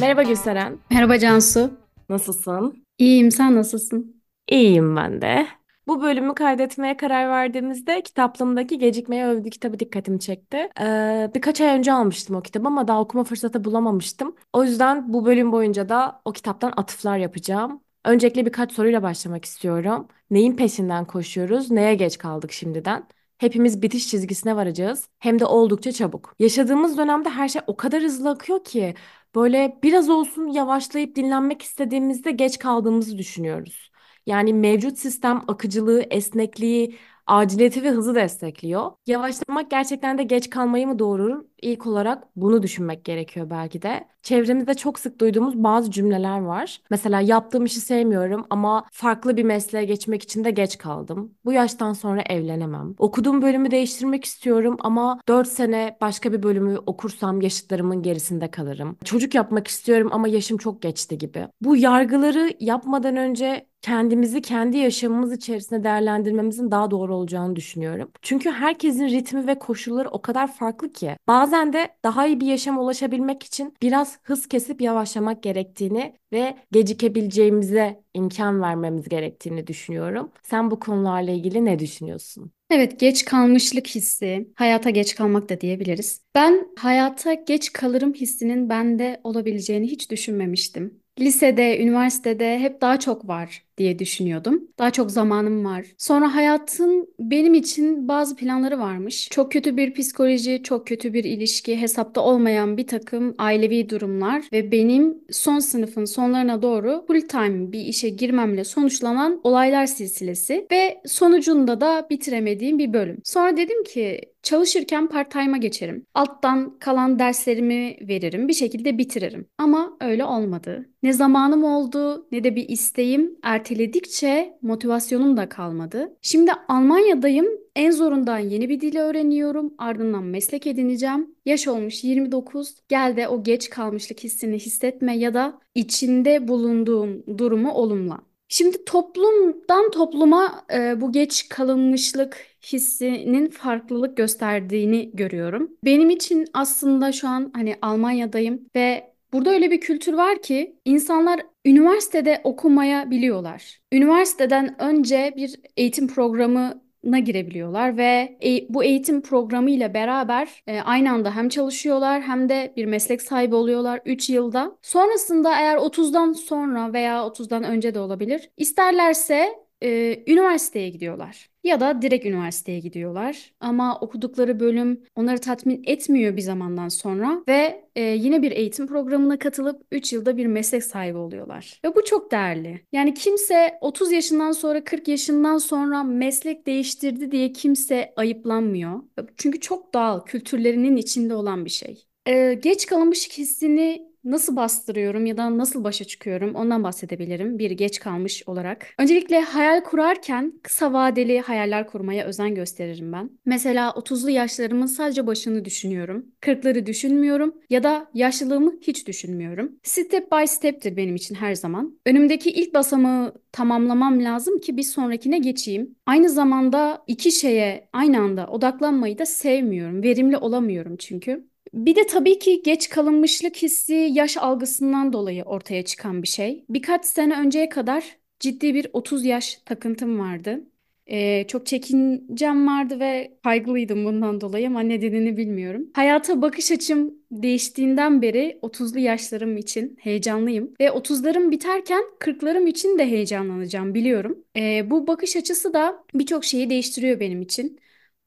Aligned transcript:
Merhaba 0.00 0.22
Gülseren. 0.22 0.78
Merhaba 0.90 1.18
Cansu. 1.18 1.70
Nasılsın? 2.08 2.84
İyiyim, 2.98 3.30
sen 3.30 3.56
nasılsın? 3.56 4.22
İyiyim 4.48 4.96
ben 4.96 5.22
de. 5.22 5.46
Bu 5.86 6.02
bölümü 6.02 6.34
kaydetmeye 6.34 6.96
karar 6.96 7.28
verdiğimizde 7.28 8.02
kitaplığımdaki 8.02 8.78
Gecikmeye 8.78 9.26
Övgü 9.26 9.50
kitabı 9.50 9.78
dikkatimi 9.78 10.20
çekti. 10.20 10.68
Ee, 10.80 11.30
birkaç 11.34 11.60
ay 11.60 11.78
önce 11.78 11.92
almıştım 11.92 12.36
o 12.36 12.42
kitabı 12.42 12.66
ama 12.68 12.88
daha 12.88 13.00
okuma 13.00 13.24
fırsatı 13.24 13.64
bulamamıştım. 13.64 14.36
O 14.52 14.64
yüzden 14.64 15.12
bu 15.12 15.26
bölüm 15.26 15.52
boyunca 15.52 15.88
da 15.88 16.22
o 16.24 16.32
kitaptan 16.32 16.72
atıflar 16.76 17.18
yapacağım. 17.18 17.80
Öncelikle 18.04 18.46
birkaç 18.46 18.72
soruyla 18.72 19.02
başlamak 19.02 19.44
istiyorum. 19.44 20.08
Neyin 20.30 20.56
peşinden 20.56 21.04
koşuyoruz? 21.04 21.70
Neye 21.70 21.94
geç 21.94 22.18
kaldık 22.18 22.52
şimdiden? 22.52 23.06
Hepimiz 23.38 23.82
bitiş 23.82 24.08
çizgisine 24.08 24.56
varacağız. 24.56 25.08
Hem 25.18 25.38
de 25.38 25.44
oldukça 25.44 25.92
çabuk. 25.92 26.34
Yaşadığımız 26.38 26.98
dönemde 26.98 27.28
her 27.28 27.48
şey 27.48 27.62
o 27.66 27.76
kadar 27.76 28.02
hızlı 28.02 28.30
akıyor 28.30 28.64
ki 28.64 28.94
böyle 29.34 29.78
biraz 29.82 30.08
olsun 30.08 30.46
yavaşlayıp 30.46 31.16
dinlenmek 31.16 31.62
istediğimizde 31.62 32.30
geç 32.30 32.58
kaldığımızı 32.58 33.18
düşünüyoruz. 33.18 33.90
Yani 34.26 34.54
mevcut 34.54 34.98
sistem 34.98 35.42
akıcılığı, 35.48 36.02
esnekliği, 36.10 36.98
aciliyeti 37.26 37.82
ve 37.82 37.90
hızı 37.90 38.14
destekliyor. 38.14 38.92
Yavaşlamak 39.06 39.70
gerçekten 39.70 40.18
de 40.18 40.22
geç 40.22 40.50
kalmayı 40.50 40.86
mı 40.86 40.98
doğurur? 40.98 41.44
İlk 41.62 41.86
olarak 41.86 42.24
bunu 42.36 42.62
düşünmek 42.62 43.04
gerekiyor 43.04 43.50
belki 43.50 43.82
de. 43.82 44.08
Çevremizde 44.22 44.74
çok 44.74 44.98
sık 44.98 45.20
duyduğumuz 45.20 45.56
bazı 45.56 45.90
cümleler 45.90 46.38
var. 46.38 46.80
Mesela 46.90 47.20
yaptığım 47.20 47.64
işi 47.64 47.80
sevmiyorum 47.80 48.46
ama 48.50 48.84
farklı 48.92 49.36
bir 49.36 49.44
mesleğe 49.44 49.84
geçmek 49.84 50.22
için 50.22 50.44
de 50.44 50.50
geç 50.50 50.78
kaldım. 50.78 51.34
Bu 51.44 51.52
yaştan 51.52 51.92
sonra 51.92 52.22
evlenemem. 52.22 52.94
Okuduğum 52.98 53.42
bölümü 53.42 53.70
değiştirmek 53.70 54.24
istiyorum 54.24 54.76
ama 54.80 55.20
4 55.28 55.48
sene 55.48 55.96
başka 56.00 56.32
bir 56.32 56.42
bölümü 56.42 56.78
okursam 56.86 57.40
yaşıtlarımın 57.40 58.02
gerisinde 58.02 58.50
kalırım. 58.50 58.96
Çocuk 59.04 59.34
yapmak 59.34 59.68
istiyorum 59.68 60.08
ama 60.12 60.28
yaşım 60.28 60.56
çok 60.58 60.82
geçti 60.82 61.18
gibi. 61.18 61.48
Bu 61.60 61.76
yargıları 61.76 62.50
yapmadan 62.60 63.16
önce 63.16 63.66
kendimizi 63.82 64.42
kendi 64.42 64.76
yaşamımız 64.76 65.32
içerisinde 65.32 65.84
değerlendirmemizin 65.84 66.70
daha 66.70 66.90
doğru 66.90 67.16
olacağını 67.16 67.56
düşünüyorum. 67.56 68.10
Çünkü 68.22 68.50
herkesin 68.50 69.08
ritmi 69.08 69.46
ve 69.46 69.58
koşulları 69.58 70.08
o 70.10 70.22
kadar 70.22 70.52
farklı 70.54 70.92
ki. 70.92 71.16
Bazen 71.52 71.72
de 71.72 71.88
daha 72.04 72.26
iyi 72.26 72.40
bir 72.40 72.46
yaşama 72.46 72.82
ulaşabilmek 72.82 73.42
için 73.42 73.74
biraz 73.82 74.18
hız 74.22 74.46
kesip 74.48 74.80
yavaşlamak 74.80 75.42
gerektiğini 75.42 76.14
ve 76.32 76.56
gecikebileceğimize 76.70 78.02
imkan 78.14 78.62
vermemiz 78.62 79.08
gerektiğini 79.08 79.66
düşünüyorum. 79.66 80.30
Sen 80.42 80.70
bu 80.70 80.80
konularla 80.80 81.30
ilgili 81.30 81.64
ne 81.64 81.78
düşünüyorsun? 81.78 82.52
Evet, 82.70 83.00
geç 83.00 83.24
kalmışlık 83.24 83.86
hissi, 83.86 84.48
hayata 84.54 84.90
geç 84.90 85.14
kalmak 85.14 85.48
da 85.48 85.60
diyebiliriz. 85.60 86.20
Ben 86.34 86.68
hayata 86.78 87.34
geç 87.34 87.72
kalırım 87.72 88.14
hissinin 88.14 88.68
bende 88.68 89.20
olabileceğini 89.24 89.86
hiç 89.86 90.10
düşünmemiştim. 90.10 91.02
Lisede, 91.20 91.82
üniversitede 91.82 92.58
hep 92.58 92.80
daha 92.80 92.98
çok 92.98 93.28
var 93.28 93.64
diye 93.78 93.98
düşünüyordum. 93.98 94.68
Daha 94.78 94.90
çok 94.90 95.10
zamanım 95.10 95.64
var. 95.64 95.86
Sonra 95.98 96.34
hayatın 96.34 97.08
benim 97.18 97.54
için 97.54 98.08
bazı 98.08 98.36
planları 98.36 98.78
varmış. 98.78 99.28
Çok 99.30 99.52
kötü 99.52 99.76
bir 99.76 99.94
psikoloji, 99.94 100.62
çok 100.62 100.86
kötü 100.86 101.12
bir 101.12 101.24
ilişki, 101.24 101.80
hesapta 101.80 102.20
olmayan 102.20 102.76
bir 102.76 102.86
takım 102.86 103.34
ailevi 103.38 103.88
durumlar 103.88 104.44
ve 104.52 104.72
benim 104.72 105.18
son 105.30 105.58
sınıfın 105.58 106.04
sonlarına 106.04 106.62
doğru 106.62 107.04
full 107.06 107.20
time 107.20 107.72
bir 107.72 107.80
işe 107.80 108.08
girmemle 108.08 108.64
sonuçlanan 108.64 109.40
olaylar 109.44 109.86
silsilesi 109.86 110.66
ve 110.72 111.00
sonucunda 111.06 111.80
da 111.80 112.06
bitiremediğim 112.10 112.78
bir 112.78 112.92
bölüm. 112.92 113.18
Sonra 113.24 113.56
dedim 113.56 113.84
ki 113.84 114.32
Çalışırken 114.42 115.08
part-time'a 115.08 115.56
geçerim. 115.56 116.06
Alttan 116.14 116.78
kalan 116.78 117.18
derslerimi 117.18 117.96
veririm. 118.08 118.48
Bir 118.48 118.52
şekilde 118.52 118.98
bitiririm. 118.98 119.46
Ama 119.58 119.96
öyle 120.00 120.24
olmadı. 120.24 120.86
Ne 121.02 121.12
zamanım 121.12 121.64
oldu 121.64 122.26
ne 122.32 122.44
de 122.44 122.56
bir 122.56 122.68
isteğim 122.68 123.36
erteledikçe 123.62 124.58
motivasyonum 124.62 125.36
da 125.36 125.48
kalmadı. 125.48 126.16
Şimdi 126.22 126.52
Almanya'dayım. 126.68 127.46
En 127.76 127.90
zorundan 127.90 128.38
yeni 128.38 128.68
bir 128.68 128.80
dili 128.80 128.98
öğreniyorum. 129.00 129.74
Ardından 129.78 130.22
meslek 130.22 130.66
edineceğim. 130.66 131.34
Yaş 131.46 131.68
olmuş 131.68 132.04
29. 132.04 132.74
Gel 132.88 133.16
de 133.16 133.28
o 133.28 133.42
geç 133.42 133.70
kalmışlık 133.70 134.20
hissini 134.20 134.56
hissetme 134.56 135.16
ya 135.16 135.34
da 135.34 135.60
içinde 135.74 136.48
bulunduğum 136.48 137.38
durumu 137.38 137.72
olumla. 137.72 138.20
Şimdi 138.48 138.84
toplumdan 138.84 139.90
topluma 139.90 140.64
e, 140.74 141.00
bu 141.00 141.12
geç 141.12 141.48
kalınmışlık 141.48 142.46
hissinin 142.72 143.50
farklılık 143.50 144.16
gösterdiğini 144.16 145.10
görüyorum. 145.14 145.70
Benim 145.84 146.10
için 146.10 146.46
aslında 146.52 147.12
şu 147.12 147.28
an 147.28 147.50
hani 147.54 147.76
Almanya'dayım 147.82 148.60
ve 148.76 149.12
burada 149.32 149.50
öyle 149.50 149.70
bir 149.70 149.80
kültür 149.80 150.12
var 150.12 150.42
ki 150.42 150.76
insanlar 150.84 151.40
üniversitede 151.64 152.40
okumaya 152.44 153.10
biliyorlar. 153.10 153.80
Üniversiteden 153.92 154.82
önce 154.82 155.32
bir 155.36 155.60
eğitim 155.76 156.08
programı 156.08 156.82
na 157.04 157.18
girebiliyorlar 157.18 157.96
ve 157.96 158.38
e, 158.44 158.66
bu 158.68 158.84
eğitim 158.84 159.22
programı 159.22 159.70
ile 159.70 159.94
beraber 159.94 160.62
e, 160.66 160.80
aynı 160.80 161.12
anda 161.12 161.36
hem 161.36 161.48
çalışıyorlar 161.48 162.22
hem 162.22 162.48
de 162.48 162.72
bir 162.76 162.84
meslek 162.84 163.22
sahibi 163.22 163.54
oluyorlar 163.54 164.00
3 164.04 164.30
yılda. 164.30 164.78
Sonrasında 164.82 165.60
eğer 165.60 165.76
30'dan 165.76 166.32
sonra 166.32 166.92
veya 166.92 167.26
30'dan 167.26 167.64
önce 167.64 167.94
de 167.94 167.98
olabilir. 167.98 168.50
İsterlerse 168.56 169.48
e, 169.82 170.22
üniversiteye 170.26 170.88
gidiyorlar 170.88 171.51
ya 171.64 171.80
da 171.80 172.02
direkt 172.02 172.26
üniversiteye 172.26 172.78
gidiyorlar. 172.78 173.52
Ama 173.60 173.98
okudukları 174.00 174.60
bölüm 174.60 175.02
onları 175.16 175.38
tatmin 175.38 175.82
etmiyor 175.86 176.36
bir 176.36 176.42
zamandan 176.42 176.88
sonra 176.88 177.42
ve 177.48 177.84
e, 177.96 178.02
yine 178.02 178.42
bir 178.42 178.52
eğitim 178.52 178.86
programına 178.86 179.38
katılıp 179.38 179.82
3 179.90 180.12
yılda 180.12 180.36
bir 180.36 180.46
meslek 180.46 180.84
sahibi 180.84 181.18
oluyorlar. 181.18 181.80
Ve 181.84 181.94
bu 181.94 182.04
çok 182.04 182.32
değerli. 182.32 182.80
Yani 182.92 183.14
kimse 183.14 183.78
30 183.80 184.12
yaşından 184.12 184.52
sonra 184.52 184.84
40 184.84 185.08
yaşından 185.08 185.58
sonra 185.58 186.02
meslek 186.02 186.66
değiştirdi 186.66 187.32
diye 187.32 187.52
kimse 187.52 188.12
ayıplanmıyor. 188.16 189.00
Çünkü 189.36 189.60
çok 189.60 189.94
doğal, 189.94 190.24
kültürlerinin 190.24 190.96
içinde 190.96 191.34
olan 191.34 191.64
bir 191.64 191.70
şey. 191.70 192.04
Ee, 192.26 192.58
geç 192.62 192.86
kalınmış 192.86 193.38
hissini 193.38 194.11
nasıl 194.24 194.56
bastırıyorum 194.56 195.26
ya 195.26 195.36
da 195.36 195.58
nasıl 195.58 195.84
başa 195.84 196.04
çıkıyorum 196.04 196.54
ondan 196.54 196.84
bahsedebilirim 196.84 197.58
bir 197.58 197.70
geç 197.70 198.00
kalmış 198.00 198.42
olarak. 198.46 198.86
Öncelikle 198.98 199.40
hayal 199.40 199.84
kurarken 199.84 200.52
kısa 200.62 200.92
vadeli 200.92 201.40
hayaller 201.40 201.86
kurmaya 201.86 202.24
özen 202.24 202.54
gösteririm 202.54 203.12
ben. 203.12 203.30
Mesela 203.44 203.90
30'lu 203.90 204.30
yaşlarımın 204.30 204.86
sadece 204.86 205.26
başını 205.26 205.64
düşünüyorum. 205.64 206.26
40'ları 206.40 206.86
düşünmüyorum 206.86 207.54
ya 207.70 207.82
da 207.82 208.10
yaşlılığımı 208.14 208.72
hiç 208.80 209.06
düşünmüyorum. 209.06 209.72
Step 209.82 210.32
by 210.32 210.46
step'tir 210.46 210.96
benim 210.96 211.14
için 211.14 211.34
her 211.34 211.54
zaman. 211.54 211.98
Önümdeki 212.06 212.50
ilk 212.50 212.74
basamağı 212.74 213.34
tamamlamam 213.52 214.24
lazım 214.24 214.58
ki 214.58 214.76
bir 214.76 214.82
sonrakine 214.82 215.38
geçeyim. 215.38 215.94
Aynı 216.06 216.28
zamanda 216.30 217.04
iki 217.06 217.32
şeye 217.32 217.88
aynı 217.92 218.20
anda 218.20 218.46
odaklanmayı 218.46 219.18
da 219.18 219.26
sevmiyorum. 219.26 220.02
Verimli 220.02 220.36
olamıyorum 220.36 220.96
çünkü. 220.96 221.51
Bir 221.74 221.96
de 221.96 222.06
tabii 222.06 222.38
ki 222.38 222.62
geç 222.64 222.88
kalınmışlık 222.88 223.56
hissi 223.56 223.94
yaş 223.94 224.36
algısından 224.36 225.12
dolayı 225.12 225.42
ortaya 225.44 225.84
çıkan 225.84 226.22
bir 226.22 226.28
şey. 226.28 226.64
Birkaç 226.68 227.04
sene 227.06 227.38
önceye 227.40 227.68
kadar 227.68 228.16
ciddi 228.40 228.74
bir 228.74 228.86
30 228.92 229.24
yaş 229.24 229.54
takıntım 229.64 230.18
vardı. 230.18 230.60
Ee, 231.06 231.46
çok 231.48 231.66
çekincem 231.66 232.66
vardı 232.66 233.00
ve 233.00 233.38
kaygılıydım 233.42 234.04
bundan 234.04 234.40
dolayı 234.40 234.66
ama 234.66 234.80
nedenini 234.80 235.36
bilmiyorum. 235.36 235.90
Hayata 235.94 236.42
bakış 236.42 236.70
açım 236.72 237.14
değiştiğinden 237.30 238.22
beri 238.22 238.58
30'lu 238.62 238.98
yaşlarım 238.98 239.56
için 239.56 239.96
heyecanlıyım. 240.00 240.74
Ve 240.80 240.86
30'larım 240.90 241.50
biterken 241.50 242.02
40'larım 242.20 242.66
için 242.68 242.98
de 242.98 243.06
heyecanlanacağım 243.06 243.94
biliyorum. 243.94 244.44
Ee, 244.56 244.90
bu 244.90 245.06
bakış 245.06 245.36
açısı 245.36 245.74
da 245.74 246.04
birçok 246.14 246.44
şeyi 246.44 246.70
değiştiriyor 246.70 247.20
benim 247.20 247.42
için 247.42 247.78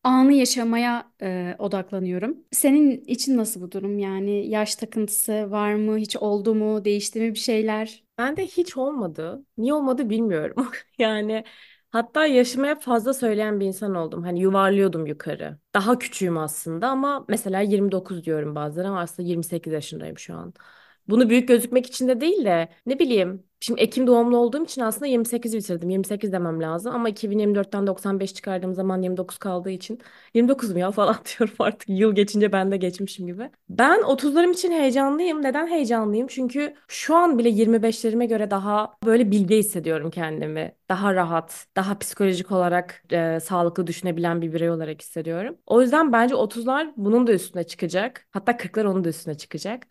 anı 0.06 0.34
yaşamaya 0.34 1.12
e, 1.22 1.56
odaklanıyorum. 1.60 2.38
Senin 2.52 2.92
için 3.02 3.38
nasıl 3.38 3.62
bu 3.62 3.72
durum? 3.72 4.00
Yani 4.00 4.48
yaş 4.50 4.76
takıntısı 4.76 5.52
var 5.52 5.74
mı? 5.74 5.98
Hiç 5.98 6.16
oldu 6.18 6.56
mu? 6.56 6.86
Değişti 6.86 7.20
mi 7.22 7.34
bir 7.34 7.40
şeyler? 7.40 8.04
Bende 8.18 8.46
hiç 8.48 8.78
olmadı. 8.78 9.46
Niye 9.58 9.74
olmadı 9.74 10.10
bilmiyorum. 10.10 10.68
Yani 11.00 11.44
hatta 11.92 12.26
yaşımı 12.26 12.68
hep 12.68 12.82
fazla 12.82 13.14
söyleyen 13.14 13.60
bir 13.60 13.66
insan 13.66 13.96
oldum. 13.96 14.24
Hani 14.24 14.40
yuvarlıyordum 14.42 15.06
yukarı. 15.06 15.58
Daha 15.74 16.00
küçüğüm 16.00 16.38
aslında 16.38 16.90
ama 16.90 17.26
mesela 17.30 17.60
29 17.62 18.24
diyorum 18.26 18.56
bazen 18.56 18.86
ama 18.86 19.00
aslında 19.00 19.30
28 19.30 19.74
yaşındayım 19.74 20.18
şu 20.18 20.36
an. 20.36 20.54
Bunu 21.10 21.30
büyük 21.30 21.48
gözükmek 21.48 21.86
için 21.86 22.08
de 22.08 22.22
değil 22.22 22.46
de 22.46 22.70
ne 22.86 23.00
bileyim. 23.00 23.44
Şimdi 23.60 23.82
Ekim 23.82 24.08
doğumlu 24.08 24.38
olduğum 24.38 24.64
için 24.64 24.82
aslında 24.82 25.06
28 25.08 25.56
bitirdim. 25.56 25.90
28 25.90 26.32
demem 26.32 26.62
lazım 26.62 26.96
ama 26.96 27.10
2024'ten 27.10 27.88
95 27.88 28.34
çıkardığım 28.34 28.74
zaman 28.74 29.02
29 29.02 29.38
kaldığı 29.38 29.70
için 29.70 30.02
29 30.34 30.72
mu 30.72 30.80
ya 30.80 30.92
falan 30.92 31.16
diyorum 31.26 31.56
artık. 31.60 31.90
Yıl 31.90 32.16
geçince 32.16 32.52
ben 32.52 32.72
de 32.72 32.78
geçmişim 32.78 33.28
gibi. 33.28 33.50
Ben 33.70 34.02
30'larım 34.02 34.52
için 34.52 34.72
heyecanlıyım. 34.72 35.44
Neden 35.44 35.68
heyecanlıyım? 35.68 36.28
Çünkü 36.28 36.76
şu 36.88 37.16
an 37.16 37.38
bile 37.40 37.50
25'lerime 37.50 38.26
göre 38.26 38.52
daha 38.52 38.98
böyle 39.06 39.32
bilge 39.32 39.58
hissediyorum 39.58 40.12
kendimi. 40.12 40.76
Daha 40.90 41.14
rahat, 41.16 41.68
daha 41.76 41.98
psikolojik 42.00 42.52
olarak 42.52 43.04
e, 43.12 43.40
sağlıklı 43.40 43.88
düşünebilen 43.88 44.42
bir 44.42 44.54
birey 44.54 44.70
olarak 44.70 45.02
hissediyorum. 45.02 45.58
O 45.66 45.82
yüzden 45.82 46.12
bence 46.14 46.36
30'lar 46.36 46.94
bunun 46.98 47.28
da 47.28 47.34
üstüne 47.34 47.64
çıkacak. 47.64 48.28
Hatta 48.32 48.58
40'lar 48.58 48.86
onun 48.86 49.04
da 49.04 49.10
üstüne 49.10 49.38
çıkacak. 49.38 49.88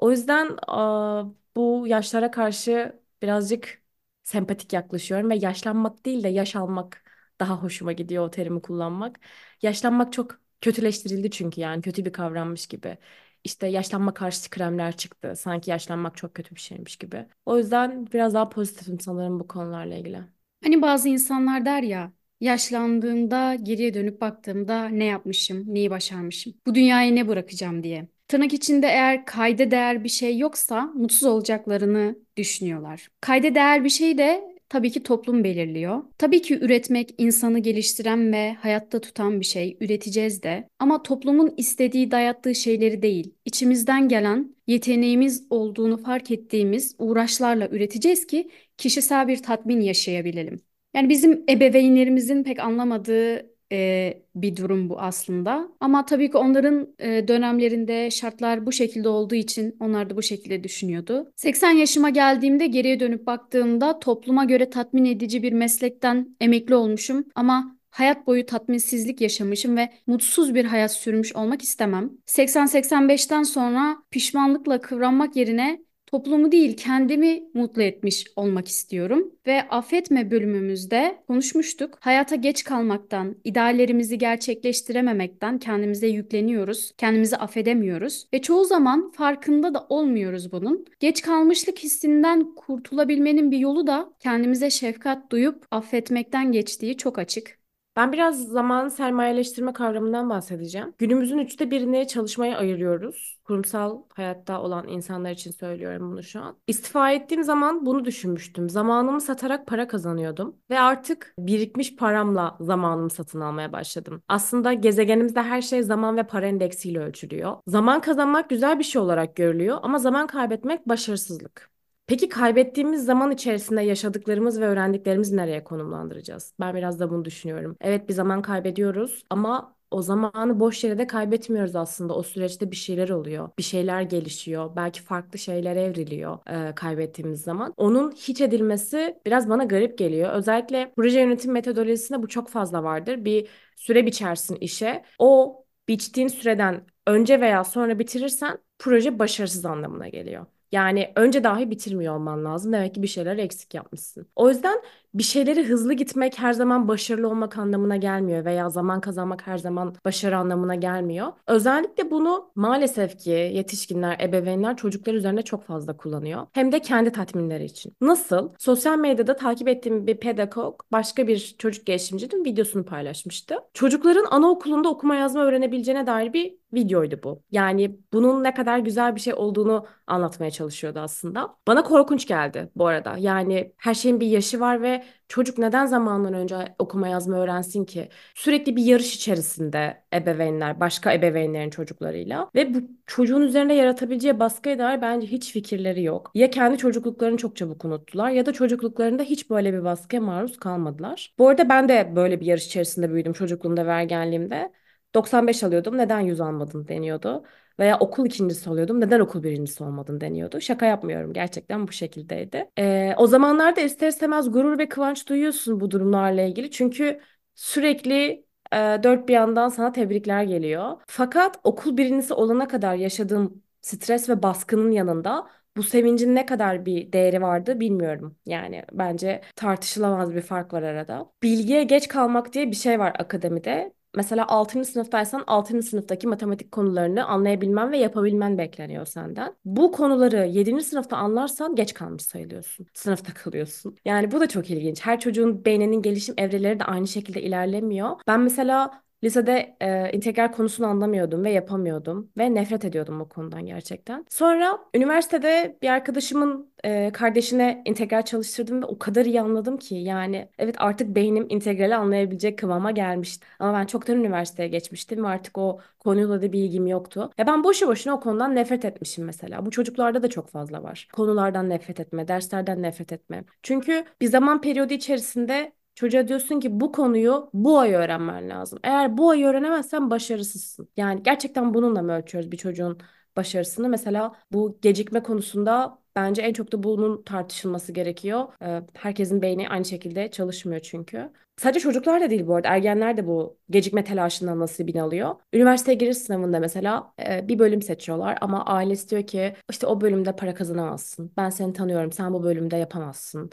O 0.00 0.10
yüzden 0.10 0.56
aa, 0.68 1.24
bu 1.56 1.84
yaşlara 1.88 2.30
karşı 2.30 3.00
birazcık 3.22 3.82
sempatik 4.24 4.72
yaklaşıyorum 4.72 5.30
ve 5.30 5.36
yaşlanmak 5.36 6.04
değil 6.06 6.22
de 6.24 6.28
yaş 6.28 6.56
almak 6.56 7.04
daha 7.40 7.62
hoşuma 7.62 7.92
gidiyor 7.92 8.24
o 8.26 8.30
terimi 8.30 8.62
kullanmak. 8.62 9.20
Yaşlanmak 9.62 10.12
çok 10.12 10.40
kötüleştirildi 10.60 11.30
çünkü 11.30 11.60
yani 11.60 11.82
kötü 11.82 12.04
bir 12.04 12.12
kavrammış 12.12 12.66
gibi. 12.66 12.98
İşte 13.44 13.66
yaşlanma 13.66 14.14
karşıtı 14.14 14.50
kremler 14.50 14.96
çıktı. 14.96 15.34
Sanki 15.36 15.70
yaşlanmak 15.70 16.16
çok 16.16 16.34
kötü 16.34 16.54
bir 16.56 16.60
şeymiş 16.60 16.96
gibi. 16.96 17.26
O 17.46 17.58
yüzden 17.58 18.06
biraz 18.12 18.34
daha 18.34 18.48
pozitifim 18.48 19.00
sanırım 19.00 19.40
bu 19.40 19.48
konularla 19.48 19.94
ilgili. 19.96 20.24
Hani 20.64 20.82
bazı 20.82 21.08
insanlar 21.08 21.64
der 21.64 21.82
ya, 21.82 22.12
yaşlandığımda 22.40 23.54
geriye 23.54 23.94
dönüp 23.94 24.20
baktığımda 24.20 24.88
ne 24.88 25.04
yapmışım, 25.04 25.74
neyi 25.74 25.90
başarmışım, 25.90 26.54
bu 26.66 26.74
dünyaya 26.74 27.10
ne 27.12 27.28
bırakacağım 27.28 27.82
diye. 27.82 28.08
Tırnak 28.30 28.52
içinde 28.54 28.86
eğer 28.86 29.24
kayda 29.24 29.70
değer 29.70 30.04
bir 30.04 30.08
şey 30.08 30.38
yoksa 30.38 30.92
mutsuz 30.94 31.28
olacaklarını 31.28 32.16
düşünüyorlar. 32.36 33.08
Kayda 33.20 33.54
değer 33.54 33.84
bir 33.84 33.88
şey 33.88 34.18
de 34.18 34.56
tabii 34.68 34.90
ki 34.90 35.02
toplum 35.02 35.44
belirliyor. 35.44 36.02
Tabii 36.18 36.42
ki 36.42 36.58
üretmek 36.60 37.14
insanı 37.18 37.58
geliştiren 37.58 38.32
ve 38.32 38.52
hayatta 38.54 39.00
tutan 39.00 39.40
bir 39.40 39.44
şey. 39.44 39.76
Üreteceğiz 39.80 40.42
de. 40.42 40.68
Ama 40.78 41.02
toplumun 41.02 41.54
istediği, 41.56 42.10
dayattığı 42.10 42.54
şeyleri 42.54 43.02
değil. 43.02 43.34
İçimizden 43.44 44.08
gelen, 44.08 44.56
yeteneğimiz 44.66 45.46
olduğunu 45.50 46.02
fark 46.02 46.30
ettiğimiz 46.30 46.94
uğraşlarla 46.98 47.68
üreteceğiz 47.68 48.26
ki 48.26 48.50
kişisel 48.76 49.28
bir 49.28 49.42
tatmin 49.42 49.80
yaşayabilelim. 49.80 50.60
Yani 50.94 51.08
bizim 51.08 51.44
ebeveynlerimizin 51.48 52.42
pek 52.42 52.58
anlamadığı 52.58 53.50
e, 53.72 54.22
bir 54.34 54.56
durum 54.56 54.88
bu 54.88 55.00
aslında. 55.00 55.68
Ama 55.80 56.06
tabii 56.06 56.30
ki 56.30 56.36
onların 56.36 56.94
e, 56.98 57.28
dönemlerinde 57.28 58.10
şartlar 58.10 58.66
bu 58.66 58.72
şekilde 58.72 59.08
olduğu 59.08 59.34
için 59.34 59.76
onlar 59.80 60.10
da 60.10 60.16
bu 60.16 60.22
şekilde 60.22 60.64
düşünüyordu. 60.64 61.32
80 61.36 61.70
yaşıma 61.70 62.10
geldiğimde 62.10 62.66
geriye 62.66 63.00
dönüp 63.00 63.26
baktığımda 63.26 63.98
topluma 63.98 64.44
göre 64.44 64.70
tatmin 64.70 65.04
edici 65.04 65.42
bir 65.42 65.52
meslekten 65.52 66.36
emekli 66.40 66.74
olmuşum 66.74 67.24
ama 67.34 67.76
hayat 67.90 68.26
boyu 68.26 68.46
tatminsizlik 68.46 69.20
yaşamışım 69.20 69.76
ve 69.76 69.90
mutsuz 70.06 70.54
bir 70.54 70.64
hayat 70.64 70.92
sürmüş 70.92 71.36
olmak 71.36 71.62
istemem. 71.62 72.10
80-85'ten 72.26 73.42
sonra 73.42 73.96
pişmanlıkla 74.10 74.80
kıvranmak 74.80 75.36
yerine 75.36 75.80
Toplumu 76.12 76.52
değil, 76.52 76.76
kendimi 76.76 77.42
mutlu 77.54 77.82
etmiş 77.82 78.26
olmak 78.36 78.68
istiyorum. 78.68 79.32
Ve 79.46 79.68
affetme 79.68 80.30
bölümümüzde 80.30 81.22
konuşmuştuk. 81.26 81.98
Hayata 82.00 82.36
geç 82.36 82.64
kalmaktan, 82.64 83.36
ideallerimizi 83.44 84.18
gerçekleştirememekten 84.18 85.58
kendimize 85.58 86.06
yükleniyoruz. 86.06 86.92
Kendimizi 86.98 87.36
affedemiyoruz. 87.36 88.26
Ve 88.34 88.42
çoğu 88.42 88.64
zaman 88.64 89.10
farkında 89.10 89.74
da 89.74 89.86
olmuyoruz 89.88 90.52
bunun. 90.52 90.84
Geç 91.00 91.22
kalmışlık 91.22 91.78
hissinden 91.78 92.54
kurtulabilmenin 92.54 93.50
bir 93.50 93.58
yolu 93.58 93.86
da 93.86 94.12
kendimize 94.20 94.70
şefkat 94.70 95.32
duyup 95.32 95.66
affetmekten 95.70 96.52
geçtiği 96.52 96.96
çok 96.96 97.18
açık. 97.18 97.59
Ben 97.96 98.12
biraz 98.12 98.44
zamanı 98.48 98.90
sermayeleştirme 98.90 99.72
kavramından 99.72 100.30
bahsedeceğim. 100.30 100.94
Günümüzün 100.98 101.38
üçte 101.38 101.70
birini 101.70 102.08
çalışmaya 102.08 102.58
ayırıyoruz. 102.58 103.38
Kurumsal 103.44 104.02
hayatta 104.14 104.62
olan 104.62 104.88
insanlar 104.88 105.30
için 105.30 105.50
söylüyorum 105.50 106.12
bunu 106.12 106.22
şu 106.22 106.40
an. 106.40 106.56
İstifa 106.66 107.12
ettiğim 107.12 107.44
zaman 107.44 107.86
bunu 107.86 108.04
düşünmüştüm. 108.04 108.70
Zamanımı 108.70 109.20
satarak 109.20 109.66
para 109.66 109.88
kazanıyordum 109.88 110.56
ve 110.70 110.80
artık 110.80 111.34
birikmiş 111.38 111.96
paramla 111.96 112.56
zamanımı 112.60 113.10
satın 113.10 113.40
almaya 113.40 113.72
başladım. 113.72 114.22
Aslında 114.28 114.72
gezegenimizde 114.72 115.42
her 115.42 115.62
şey 115.62 115.82
zaman 115.82 116.16
ve 116.16 116.22
para 116.22 116.46
endeksiyle 116.46 116.98
ölçülüyor. 116.98 117.56
Zaman 117.66 118.00
kazanmak 118.00 118.50
güzel 118.50 118.78
bir 118.78 118.84
şey 118.84 119.02
olarak 119.02 119.36
görülüyor 119.36 119.78
ama 119.82 119.98
zaman 119.98 120.26
kaybetmek 120.26 120.88
başarısızlık. 120.88 121.70
Peki 122.10 122.28
kaybettiğimiz 122.28 123.04
zaman 123.04 123.30
içerisinde 123.30 123.82
yaşadıklarımız 123.82 124.60
ve 124.60 124.66
öğrendiklerimizi 124.66 125.36
nereye 125.36 125.64
konumlandıracağız? 125.64 126.54
Ben 126.60 126.74
biraz 126.74 127.00
da 127.00 127.10
bunu 127.10 127.24
düşünüyorum. 127.24 127.76
Evet 127.80 128.08
bir 128.08 128.14
zaman 128.14 128.42
kaybediyoruz 128.42 129.22
ama 129.30 129.76
o 129.90 130.02
zamanı 130.02 130.60
boş 130.60 130.84
yere 130.84 130.98
de 130.98 131.06
kaybetmiyoruz 131.06 131.76
aslında. 131.76 132.14
O 132.14 132.22
süreçte 132.22 132.70
bir 132.70 132.76
şeyler 132.76 133.08
oluyor. 133.08 133.48
Bir 133.58 133.62
şeyler 133.62 134.02
gelişiyor. 134.02 134.76
Belki 134.76 135.02
farklı 135.02 135.38
şeyler 135.38 135.76
evriliyor 135.76 136.38
e, 136.70 136.74
kaybettiğimiz 136.74 137.42
zaman. 137.42 137.74
Onun 137.76 138.12
hiç 138.12 138.40
edilmesi 138.40 139.18
biraz 139.26 139.48
bana 139.48 139.64
garip 139.64 139.98
geliyor. 139.98 140.32
Özellikle 140.32 140.92
proje 140.96 141.20
yönetim 141.20 141.52
metodolojisinde 141.52 142.22
bu 142.22 142.28
çok 142.28 142.48
fazla 142.48 142.82
vardır. 142.82 143.24
Bir 143.24 143.48
süre 143.76 144.06
biçersin 144.06 144.56
işe. 144.56 145.04
O 145.18 145.60
biçtiğin 145.88 146.28
süreden 146.28 146.86
önce 147.06 147.40
veya 147.40 147.64
sonra 147.64 147.98
bitirirsen 147.98 148.58
proje 148.78 149.18
başarısız 149.18 149.64
anlamına 149.64 150.08
geliyor. 150.08 150.46
Yani 150.72 151.12
önce 151.16 151.44
dahi 151.44 151.70
bitirmiyor 151.70 152.14
olman 152.16 152.44
lazım. 152.44 152.72
Demek 152.72 152.94
ki 152.94 153.02
bir 153.02 153.06
şeyler 153.08 153.36
eksik 153.38 153.74
yapmışsın. 153.74 154.26
O 154.36 154.48
yüzden 154.50 154.82
bir 155.14 155.22
şeyleri 155.22 155.64
hızlı 155.64 155.92
gitmek 155.92 156.38
her 156.38 156.52
zaman 156.52 156.88
başarılı 156.88 157.28
olmak 157.28 157.58
anlamına 157.58 157.96
gelmiyor 157.96 158.44
veya 158.44 158.70
zaman 158.70 159.00
kazanmak 159.00 159.46
her 159.46 159.58
zaman 159.58 159.94
başarı 160.04 160.36
anlamına 160.36 160.74
gelmiyor. 160.74 161.32
Özellikle 161.46 162.10
bunu 162.10 162.50
maalesef 162.54 163.18
ki 163.18 163.30
yetişkinler, 163.30 164.20
ebeveynler 164.20 164.76
çocuklar 164.76 165.14
üzerinde 165.14 165.42
çok 165.42 165.64
fazla 165.64 165.96
kullanıyor. 165.96 166.46
Hem 166.52 166.72
de 166.72 166.80
kendi 166.80 167.12
tatminleri 167.12 167.64
için. 167.64 167.92
Nasıl? 168.00 168.50
Sosyal 168.58 168.98
medyada 168.98 169.36
takip 169.36 169.68
ettiğim 169.68 170.06
bir 170.06 170.16
pedagog 170.16 170.80
başka 170.92 171.26
bir 171.28 171.54
çocuk 171.58 171.86
gelişimcinin 171.86 172.44
videosunu 172.44 172.84
paylaşmıştı. 172.84 173.54
Çocukların 173.74 174.26
anaokulunda 174.30 174.88
okuma 174.88 175.14
yazma 175.14 175.44
öğrenebileceğine 175.44 176.06
dair 176.06 176.32
bir 176.32 176.60
videoydu 176.72 177.20
bu. 177.24 177.42
Yani 177.50 177.98
bunun 178.12 178.44
ne 178.44 178.54
kadar 178.54 178.78
güzel 178.78 179.16
bir 179.16 179.20
şey 179.20 179.34
olduğunu 179.34 179.86
anlatmaya 180.06 180.50
çalışıyordu 180.50 180.98
aslında. 180.98 181.56
Bana 181.66 181.82
korkunç 181.82 182.26
geldi 182.26 182.70
bu 182.76 182.86
arada. 182.86 183.16
Yani 183.18 183.72
her 183.76 183.94
şeyin 183.94 184.20
bir 184.20 184.26
yaşı 184.26 184.60
var 184.60 184.82
ve 184.82 184.99
çocuk 185.28 185.58
neden 185.58 185.86
zamandan 185.86 186.34
önce 186.34 186.74
okuma 186.78 187.08
yazma 187.08 187.36
öğrensin 187.36 187.84
ki? 187.84 188.08
Sürekli 188.34 188.76
bir 188.76 188.84
yarış 188.84 189.16
içerisinde 189.16 190.04
ebeveynler, 190.14 190.80
başka 190.80 191.12
ebeveynlerin 191.12 191.70
çocuklarıyla 191.70 192.50
ve 192.54 192.74
bu 192.74 192.78
çocuğun 193.06 193.42
üzerinde 193.42 193.72
yaratabileceği 193.74 194.40
baskıya 194.40 194.78
dair 194.78 195.02
bence 195.02 195.26
hiç 195.26 195.52
fikirleri 195.52 196.02
yok. 196.02 196.30
Ya 196.34 196.50
kendi 196.50 196.78
çocukluklarını 196.78 197.36
çok 197.36 197.56
çabuk 197.56 197.84
unuttular 197.84 198.30
ya 198.30 198.46
da 198.46 198.52
çocukluklarında 198.52 199.22
hiç 199.22 199.50
böyle 199.50 199.72
bir 199.72 199.84
baskıya 199.84 200.22
maruz 200.22 200.56
kalmadılar. 200.58 201.34
Bu 201.38 201.48
arada 201.48 201.68
ben 201.68 201.88
de 201.88 202.12
böyle 202.16 202.40
bir 202.40 202.46
yarış 202.46 202.66
içerisinde 202.66 203.10
büyüdüm 203.12 203.32
çocukluğumda 203.32 203.86
ve 203.86 203.90
ergenliğimde. 203.90 204.72
95 205.14 205.62
alıyordum. 205.64 205.98
Neden 205.98 206.20
100 206.20 206.40
almadın 206.40 206.88
deniyordu. 206.88 207.44
Veya 207.80 207.98
okul 207.98 208.26
ikincisi 208.26 208.70
oluyordum. 208.70 209.00
Neden 209.00 209.20
okul 209.20 209.42
birincisi 209.42 209.84
olmadın 209.84 210.20
deniyordu. 210.20 210.60
Şaka 210.60 210.86
yapmıyorum. 210.86 211.32
Gerçekten 211.32 211.88
bu 211.88 211.92
şekildeydi. 211.92 212.70
Ee, 212.78 213.14
o 213.16 213.26
zamanlarda 213.26 213.80
ister 213.80 214.08
istemez 214.08 214.52
gurur 214.52 214.78
ve 214.78 214.88
kıvanç 214.88 215.28
duyuyorsun 215.28 215.80
bu 215.80 215.90
durumlarla 215.90 216.42
ilgili. 216.42 216.70
Çünkü 216.70 217.20
sürekli 217.54 218.44
e, 218.72 218.76
dört 219.02 219.28
bir 219.28 219.32
yandan 219.32 219.68
sana 219.68 219.92
tebrikler 219.92 220.42
geliyor. 220.42 221.00
Fakat 221.06 221.60
okul 221.64 221.96
birincisi 221.96 222.34
olana 222.34 222.68
kadar 222.68 222.94
yaşadığım 222.94 223.62
stres 223.80 224.28
ve 224.28 224.42
baskının 224.42 224.90
yanında 224.90 225.46
bu 225.76 225.82
sevincin 225.82 226.34
ne 226.34 226.46
kadar 226.46 226.86
bir 226.86 227.12
değeri 227.12 227.42
vardı 227.42 227.80
bilmiyorum. 227.80 228.36
Yani 228.46 228.84
bence 228.92 229.40
tartışılamaz 229.56 230.34
bir 230.34 230.42
fark 230.42 230.72
var 230.72 230.82
arada. 230.82 231.32
Bilgiye 231.42 231.84
geç 231.84 232.08
kalmak 232.08 232.52
diye 232.52 232.70
bir 232.70 232.76
şey 232.76 232.98
var 232.98 233.12
akademide 233.18 233.92
mesela 234.16 234.48
6. 234.48 234.90
sınıftaysan 234.90 235.44
6. 235.46 235.82
sınıftaki 235.82 236.26
matematik 236.26 236.72
konularını 236.72 237.24
anlayabilmen 237.24 237.92
ve 237.92 237.98
yapabilmen 237.98 238.58
bekleniyor 238.58 239.06
senden. 239.06 239.56
Bu 239.64 239.92
konuları 239.92 240.46
7. 240.46 240.84
sınıfta 240.84 241.16
anlarsan 241.16 241.74
geç 241.74 241.94
kalmış 241.94 242.22
sayılıyorsun. 242.22 242.86
Sınıfta 242.94 243.34
kalıyorsun. 243.34 243.96
Yani 244.04 244.32
bu 244.32 244.40
da 244.40 244.48
çok 244.48 244.70
ilginç. 244.70 245.06
Her 245.06 245.20
çocuğun 245.20 245.64
beyninin 245.64 246.02
gelişim 246.02 246.34
evreleri 246.38 246.80
de 246.80 246.84
aynı 246.84 247.08
şekilde 247.08 247.42
ilerlemiyor. 247.42 248.10
Ben 248.26 248.40
mesela 248.40 249.02
Lisede 249.24 249.76
e, 249.80 250.10
integral 250.12 250.52
konusunu 250.52 250.86
anlamıyordum 250.86 251.44
ve 251.44 251.50
yapamıyordum 251.50 252.30
ve 252.38 252.54
nefret 252.54 252.84
ediyordum 252.84 253.20
o 253.20 253.28
konudan 253.28 253.66
gerçekten. 253.66 254.26
Sonra 254.28 254.78
üniversitede 254.94 255.78
bir 255.82 255.88
arkadaşımın 255.88 256.70
e, 256.84 257.10
kardeşine 257.12 257.82
integral 257.84 258.22
çalıştırdım 258.22 258.82
ve 258.82 258.86
o 258.86 258.98
kadar 258.98 259.24
iyi 259.24 259.40
anladım 259.40 259.76
ki 259.76 259.94
yani 259.94 260.48
evet 260.58 260.74
artık 260.78 261.14
beynim 261.14 261.46
integrali 261.48 261.94
anlayabilecek 261.94 262.58
kıvama 262.58 262.90
gelmişti. 262.90 263.46
Ama 263.58 263.78
ben 263.78 263.86
çoktan 263.86 264.16
üniversiteye 264.16 264.68
geçmiştim 264.68 265.24
ve 265.24 265.28
artık 265.28 265.58
o 265.58 265.80
konuyla 265.98 266.42
da 266.42 266.52
bir 266.52 266.58
ilgim 266.58 266.86
yoktu. 266.86 267.30
Ya 267.38 267.46
ben 267.46 267.64
boşu 267.64 267.88
boşuna 267.88 268.14
o 268.14 268.20
konudan 268.20 268.54
nefret 268.56 268.84
etmişim 268.84 269.24
mesela. 269.24 269.66
Bu 269.66 269.70
çocuklarda 269.70 270.22
da 270.22 270.28
çok 270.30 270.48
fazla 270.48 270.82
var. 270.82 271.08
Konulardan 271.12 271.68
nefret 271.70 272.00
etme, 272.00 272.28
derslerden 272.28 272.82
nefret 272.82 273.12
etme. 273.12 273.44
Çünkü 273.62 274.04
bir 274.20 274.26
zaman 274.26 274.60
periyodu 274.60 274.92
içerisinde 274.94 275.72
Çocuğa 276.00 276.28
diyorsun 276.28 276.60
ki 276.60 276.80
bu 276.80 276.92
konuyu 276.92 277.50
bu 277.54 277.78
ay 277.78 277.94
öğrenmen 277.94 278.48
lazım. 278.48 278.78
Eğer 278.82 279.18
bu 279.18 279.30
ay 279.30 279.44
öğrenemezsen 279.44 280.10
başarısızsın. 280.10 280.88
Yani 280.96 281.22
gerçekten 281.22 281.74
bununla 281.74 282.02
mı 282.02 282.12
ölçüyoruz 282.12 282.52
bir 282.52 282.56
çocuğun 282.56 282.98
başarısını? 283.36 283.88
Mesela 283.88 284.32
bu 284.52 284.78
gecikme 284.82 285.22
konusunda 285.22 285.98
bence 286.16 286.42
en 286.42 286.52
çok 286.52 286.72
da 286.72 286.82
bunun 286.82 287.22
tartışılması 287.22 287.92
gerekiyor. 287.92 288.48
Ee, 288.62 288.82
herkesin 288.94 289.42
beyni 289.42 289.68
aynı 289.68 289.84
şekilde 289.84 290.30
çalışmıyor 290.30 290.80
çünkü. 290.80 291.32
Sadece 291.56 291.80
çocuklar 291.80 292.20
da 292.20 292.30
değil 292.30 292.46
bu 292.46 292.54
arada. 292.54 292.68
Ergenler 292.68 293.16
de 293.16 293.26
bu 293.26 293.58
gecikme 293.70 294.04
telaşından 294.04 294.58
nasibini 294.60 295.02
alıyor. 295.02 295.34
Üniversiteye 295.52 295.98
giriş 295.98 296.18
sınavında 296.18 296.60
mesela 296.60 297.12
e, 297.28 297.48
bir 297.48 297.58
bölüm 297.58 297.82
seçiyorlar 297.82 298.38
ama 298.40 298.64
ailesi 298.64 299.10
diyor 299.10 299.22
ki 299.26 299.54
işte 299.70 299.86
o 299.86 300.00
bölümde 300.00 300.36
para 300.36 300.54
kazanamazsın. 300.54 301.32
Ben 301.36 301.50
seni 301.50 301.72
tanıyorum. 301.72 302.12
Sen 302.12 302.32
bu 302.32 302.42
bölümde 302.42 302.76
yapamazsın. 302.76 303.50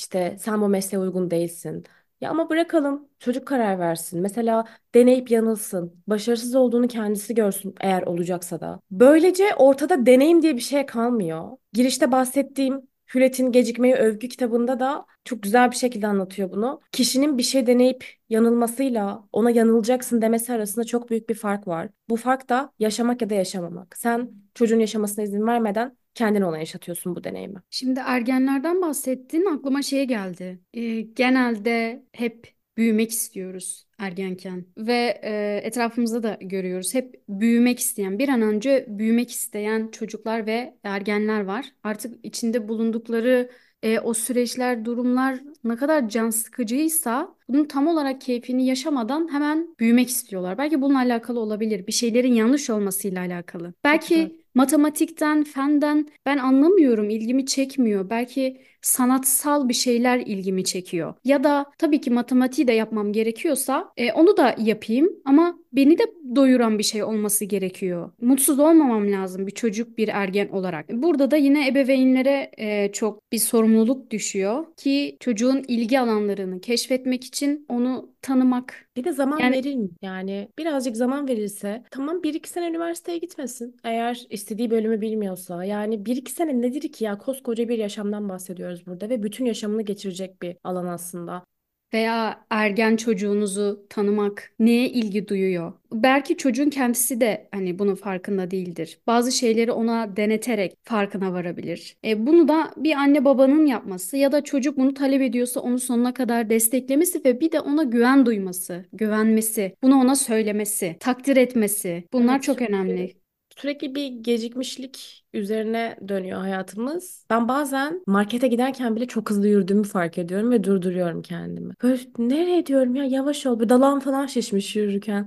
İşte 0.00 0.36
sen 0.38 0.60
bu 0.60 0.68
mesleğe 0.68 1.02
uygun 1.02 1.30
değilsin. 1.30 1.84
Ya 2.20 2.30
ama 2.30 2.50
bırakalım 2.50 3.08
çocuk 3.18 3.46
karar 3.46 3.78
versin. 3.78 4.20
Mesela 4.20 4.64
deneyip 4.94 5.30
yanılsın. 5.30 6.02
Başarısız 6.06 6.54
olduğunu 6.54 6.88
kendisi 6.88 7.34
görsün 7.34 7.74
eğer 7.80 8.02
olacaksa 8.02 8.60
da. 8.60 8.80
Böylece 8.90 9.54
ortada 9.56 10.06
deneyim 10.06 10.42
diye 10.42 10.56
bir 10.56 10.60
şey 10.60 10.86
kalmıyor. 10.86 11.48
Girişte 11.72 12.12
bahsettiğim 12.12 12.82
Hület'in 13.14 13.52
Gecikmeyi 13.52 13.94
Övgü 13.94 14.28
kitabında 14.28 14.80
da 14.80 15.06
çok 15.24 15.42
güzel 15.42 15.70
bir 15.70 15.76
şekilde 15.76 16.06
anlatıyor 16.06 16.50
bunu. 16.52 16.80
Kişinin 16.92 17.38
bir 17.38 17.42
şey 17.42 17.66
deneyip 17.66 18.04
yanılmasıyla 18.28 19.24
ona 19.32 19.50
yanılacaksın 19.50 20.22
demesi 20.22 20.52
arasında 20.52 20.84
çok 20.84 21.10
büyük 21.10 21.28
bir 21.28 21.34
fark 21.34 21.68
var. 21.68 21.88
Bu 22.08 22.16
fark 22.16 22.48
da 22.48 22.72
yaşamak 22.78 23.22
ya 23.22 23.30
da 23.30 23.34
yaşamamak. 23.34 23.96
Sen 23.96 24.30
çocuğun 24.54 24.80
yaşamasına 24.80 25.24
izin 25.24 25.46
vermeden 25.46 25.96
kendin 26.14 26.42
ona 26.42 26.58
yaşatıyorsun 26.58 27.16
bu 27.16 27.24
deneyimi. 27.24 27.62
Şimdi 27.70 28.00
ergenlerden 28.00 28.82
bahsettin, 28.82 29.44
aklıma 29.44 29.82
şey 29.82 30.04
geldi. 30.04 30.60
Ee, 30.74 31.00
genelde 31.00 32.04
hep 32.12 32.54
büyümek 32.76 33.10
istiyoruz 33.10 33.86
ergenken 33.98 34.64
ve 34.76 35.20
e, 35.22 35.60
etrafımızda 35.64 36.22
da 36.22 36.38
görüyoruz. 36.40 36.94
Hep 36.94 37.22
büyümek 37.28 37.78
isteyen, 37.78 38.18
bir 38.18 38.28
an 38.28 38.42
önce 38.42 38.86
büyümek 38.88 39.30
isteyen 39.30 39.88
çocuklar 39.88 40.46
ve 40.46 40.74
ergenler 40.82 41.40
var. 41.40 41.72
Artık 41.84 42.24
içinde 42.24 42.68
bulundukları 42.68 43.50
e, 43.82 44.00
o 44.00 44.14
süreçler, 44.14 44.84
durumlar 44.84 45.40
ne 45.64 45.76
kadar 45.76 46.08
can 46.08 46.30
sıkıcıysa 46.30 47.34
bunun 47.48 47.64
tam 47.64 47.86
olarak 47.86 48.20
keyfini 48.20 48.66
yaşamadan 48.66 49.32
hemen 49.32 49.76
büyümek 49.78 50.08
istiyorlar. 50.08 50.58
Belki 50.58 50.82
bununla 50.82 50.98
alakalı 50.98 51.40
olabilir. 51.40 51.86
Bir 51.86 51.92
şeylerin 51.92 52.34
yanlış 52.34 52.70
olmasıyla 52.70 53.20
alakalı. 53.20 53.74
Belki 53.84 54.39
matematikten, 54.54 55.44
fenden 55.44 56.08
ben 56.26 56.38
anlamıyorum, 56.38 57.10
ilgimi 57.10 57.46
çekmiyor. 57.46 58.10
Belki 58.10 58.60
sanatsal 58.82 59.68
bir 59.68 59.74
şeyler 59.74 60.18
ilgimi 60.18 60.64
çekiyor. 60.64 61.14
Ya 61.24 61.44
da 61.44 61.66
tabii 61.78 62.00
ki 62.00 62.10
matematiği 62.10 62.68
de 62.68 62.72
yapmam 62.72 63.12
gerekiyorsa 63.12 63.92
e, 63.96 64.12
onu 64.12 64.36
da 64.36 64.56
yapayım 64.58 65.12
ama 65.24 65.58
beni 65.72 65.98
de 65.98 66.02
doyuran 66.36 66.78
bir 66.78 66.84
şey 66.84 67.02
olması 67.02 67.44
gerekiyor. 67.44 68.10
Mutsuz 68.20 68.58
olmamam 68.58 69.12
lazım 69.12 69.46
bir 69.46 69.52
çocuk, 69.52 69.98
bir 69.98 70.08
ergen 70.08 70.48
olarak. 70.48 70.88
Burada 70.92 71.30
da 71.30 71.36
yine 71.36 71.68
ebeveynlere 71.68 72.50
e, 72.58 72.92
çok 72.92 73.32
bir 73.32 73.38
sorumluluk 73.38 74.10
düşüyor 74.10 74.64
ki 74.76 75.16
çocuğun 75.20 75.64
ilgi 75.68 76.00
alanlarını 76.00 76.60
keşfetmek 76.60 77.24
için 77.24 77.66
onu 77.68 78.10
tanımak. 78.22 78.88
Bir 78.96 79.04
de 79.04 79.12
zaman 79.12 79.38
Yani 79.38 79.56
verilmiyor. 79.56 79.90
Yani 80.02 80.48
birazcık 80.58 80.96
zaman 80.96 81.28
verilse 81.28 81.84
tamam 81.90 82.22
bir 82.22 82.34
iki 82.34 82.48
sene 82.48 82.68
üniversiteye 82.68 83.18
gitmesin. 83.18 83.76
Eğer 83.84 84.26
istediği 84.30 84.70
bölümü 84.70 85.00
bilmiyorsa. 85.00 85.64
Yani 85.64 86.06
bir 86.06 86.16
iki 86.16 86.32
sene 86.32 86.60
nedir 86.60 86.92
ki 86.92 87.04
ya 87.04 87.18
koskoca 87.18 87.68
bir 87.68 87.78
yaşamdan 87.78 88.28
bahsediyoruz 88.28 88.86
burada 88.86 89.08
ve 89.08 89.22
bütün 89.22 89.44
yaşamını 89.44 89.82
geçirecek 89.82 90.42
bir 90.42 90.56
alan 90.64 90.86
aslında. 90.86 91.44
Veya 91.92 92.44
ergen 92.50 92.96
çocuğunuzu 92.96 93.86
tanımak 93.90 94.52
neye 94.58 94.88
ilgi 94.88 95.28
duyuyor? 95.28 95.72
Belki 95.92 96.36
çocuğun 96.36 96.70
kendisi 96.70 97.20
de 97.20 97.48
hani 97.52 97.78
bunun 97.78 97.94
farkında 97.94 98.50
değildir. 98.50 99.00
Bazı 99.06 99.32
şeyleri 99.32 99.72
ona 99.72 100.16
deneterek 100.16 100.74
farkına 100.84 101.32
varabilir. 101.32 101.96
E, 102.04 102.26
bunu 102.26 102.48
da 102.48 102.72
bir 102.76 102.92
anne 102.92 103.24
babanın 103.24 103.66
yapması 103.66 104.16
ya 104.16 104.32
da 104.32 104.44
çocuk 104.44 104.76
bunu 104.76 104.94
talep 104.94 105.22
ediyorsa 105.22 105.60
onu 105.60 105.78
sonuna 105.78 106.14
kadar 106.14 106.50
desteklemesi 106.50 107.24
ve 107.24 107.40
bir 107.40 107.52
de 107.52 107.60
ona 107.60 107.82
güven 107.82 108.26
duyması, 108.26 108.84
güvenmesi, 108.92 109.76
bunu 109.82 109.96
ona 110.00 110.16
söylemesi, 110.16 110.96
takdir 111.00 111.36
etmesi. 111.36 112.04
Bunlar 112.12 112.34
Evet 112.34 112.42
çok 112.42 112.62
önemli. 112.62 113.19
Sürekli 113.60 113.94
bir 113.94 114.06
gecikmişlik 114.08 115.24
üzerine 115.32 115.96
dönüyor 116.08 116.40
hayatımız. 116.40 117.26
Ben 117.30 117.48
bazen 117.48 118.02
markete 118.06 118.48
giderken 118.48 118.96
bile 118.96 119.06
çok 119.06 119.30
hızlı 119.30 119.48
yürüdüğümü 119.48 119.84
fark 119.84 120.18
ediyorum 120.18 120.50
ve 120.50 120.64
durduruyorum 120.64 121.22
kendimi. 121.22 121.74
Böyle 121.82 122.02
nereye 122.18 122.66
diyorum 122.66 122.94
ya 122.94 123.04
yavaş 123.04 123.46
ol. 123.46 123.60
Bir 123.60 123.68
dalağım 123.68 124.00
falan 124.00 124.26
şişmiş 124.26 124.76
yürürken. 124.76 125.26